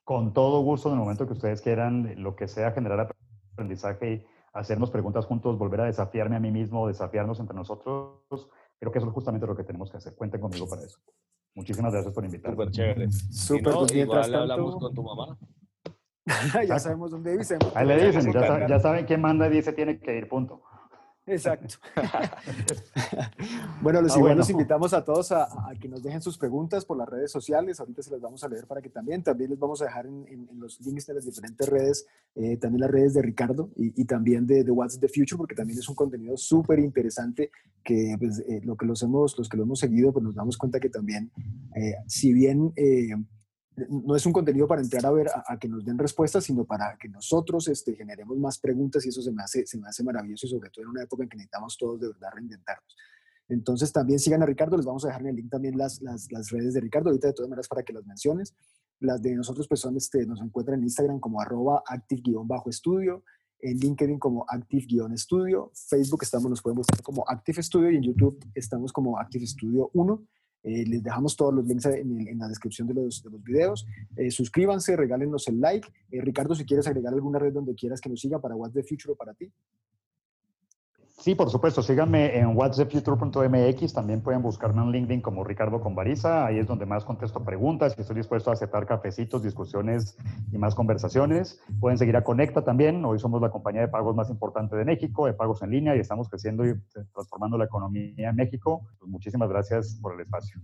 [0.08, 3.14] Con todo gusto, en el momento que ustedes quieran, lo que sea, generar
[3.52, 8.48] aprendizaje y hacernos preguntas juntos, volver a desafiarme a mí mismo, desafiarnos entre nosotros,
[8.80, 10.16] creo que eso es justamente lo que tenemos que hacer.
[10.16, 10.98] Cuenten conmigo para eso.
[11.54, 12.56] Muchísimas gracias por invitarme.
[12.56, 13.12] Súper chévere.
[13.12, 15.36] Súper, no, igual hablamos con tu mamá.
[16.66, 17.58] ya sabemos dónde dicen.
[17.74, 20.62] Ahí le dicen, ya, ya, saben quién manda y dice tiene que ir, punto.
[21.28, 21.76] Exacto.
[23.82, 25.48] bueno, los, ah, los invitamos a todos a,
[25.80, 27.78] que nos dejen sus preguntas por las redes sociales.
[27.80, 30.48] Ahorita se las vamos a leer para que también, también les vamos a dejar en,
[30.58, 34.64] los links de las diferentes redes, eh, también las redes de Ricardo y, también de,
[34.64, 37.50] de, What's the Future, porque también es un contenido súper interesante
[37.84, 40.56] que pues, eh, lo que los, hemos, los que lo hemos seguido, pues nos damos
[40.56, 41.30] cuenta que también,
[41.74, 42.72] eh, si bien
[43.88, 46.96] no es un contenido para entrar a ver, a, que nos den respuestas, sino para
[46.98, 50.46] que nosotros este, generemos más preguntas y eso se me, hace, se me hace maravilloso
[50.46, 52.96] y sobre todo en una época en que necesitamos todos de verdad reinventarnos.
[53.48, 56.30] Entonces también sigan a Ricardo, les vamos a dejar en el link también las, las,
[56.30, 58.54] las redes de Ricardo, ahorita de todas maneras para que las menciones.
[59.00, 63.24] Las de nosotros pues son, este, nos encuentran en Instagram como arroba active-estudio,
[63.60, 68.38] en LinkedIn como active-estudio, Facebook estamos, nos pueden buscar como Active Studio y en YouTube
[68.54, 70.22] estamos como Active Studio 1
[70.62, 73.86] eh, les dejamos todos los links en, la descripción de los, de los videos.
[74.16, 75.88] Eh, suscríbanse, regálenos el like.
[76.10, 78.82] Eh, Ricardo, si quieres agregar alguna red donde quieras que nos siga para What's the
[78.82, 79.50] Future o para ti.
[81.18, 81.82] Sí, por supuesto.
[81.82, 83.92] Síganme en whatsthefuture.mx.
[83.92, 86.46] También pueden buscarme en LinkedIn como Ricardo Convariza.
[86.46, 90.16] Ahí es donde más contesto preguntas y estoy dispuesto a aceptar cafecitos, discusiones
[90.52, 91.60] y más conversaciones.
[91.80, 93.04] Pueden seguir a Conecta también.
[93.04, 95.98] Hoy somos la compañía de pagos más importante de México, de pagos en línea y
[95.98, 96.74] estamos creciendo y
[97.12, 98.86] transformando la economía en México.
[99.00, 100.60] Pues muchísimas gracias por el espacio.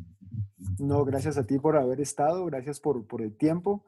[0.78, 2.46] No, gracias a ti por haber estado.
[2.46, 3.84] Gracias por, por el tiempo.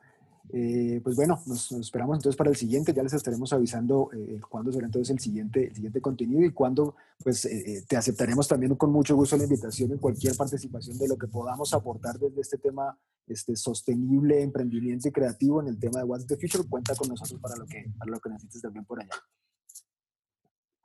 [0.53, 4.71] Eh, pues bueno, nos, esperamos entonces para el siguiente, ya les estaremos avisando eh, cuándo
[4.71, 8.93] será entonces el siguiente, el siguiente contenido y cuándo pues eh, te aceptaremos también con
[8.93, 12.97] mucho gusto la invitación en cualquier participación de lo que podamos aportar desde este tema
[13.27, 17.41] este, sostenible, emprendimiento y creativo en el tema de What's the Future, cuenta con nosotros
[17.41, 19.15] para lo que, para lo que necesites también por allá.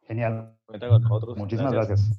[0.08, 0.58] Genial.
[0.66, 1.38] Cuenta con nosotros.
[1.38, 2.12] Muchísimas gracias.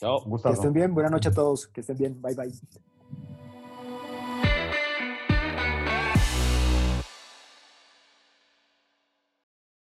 [0.00, 0.24] Chao.
[0.42, 2.52] Que estén bien, buenas noches a todos, que estén bien, bye bye.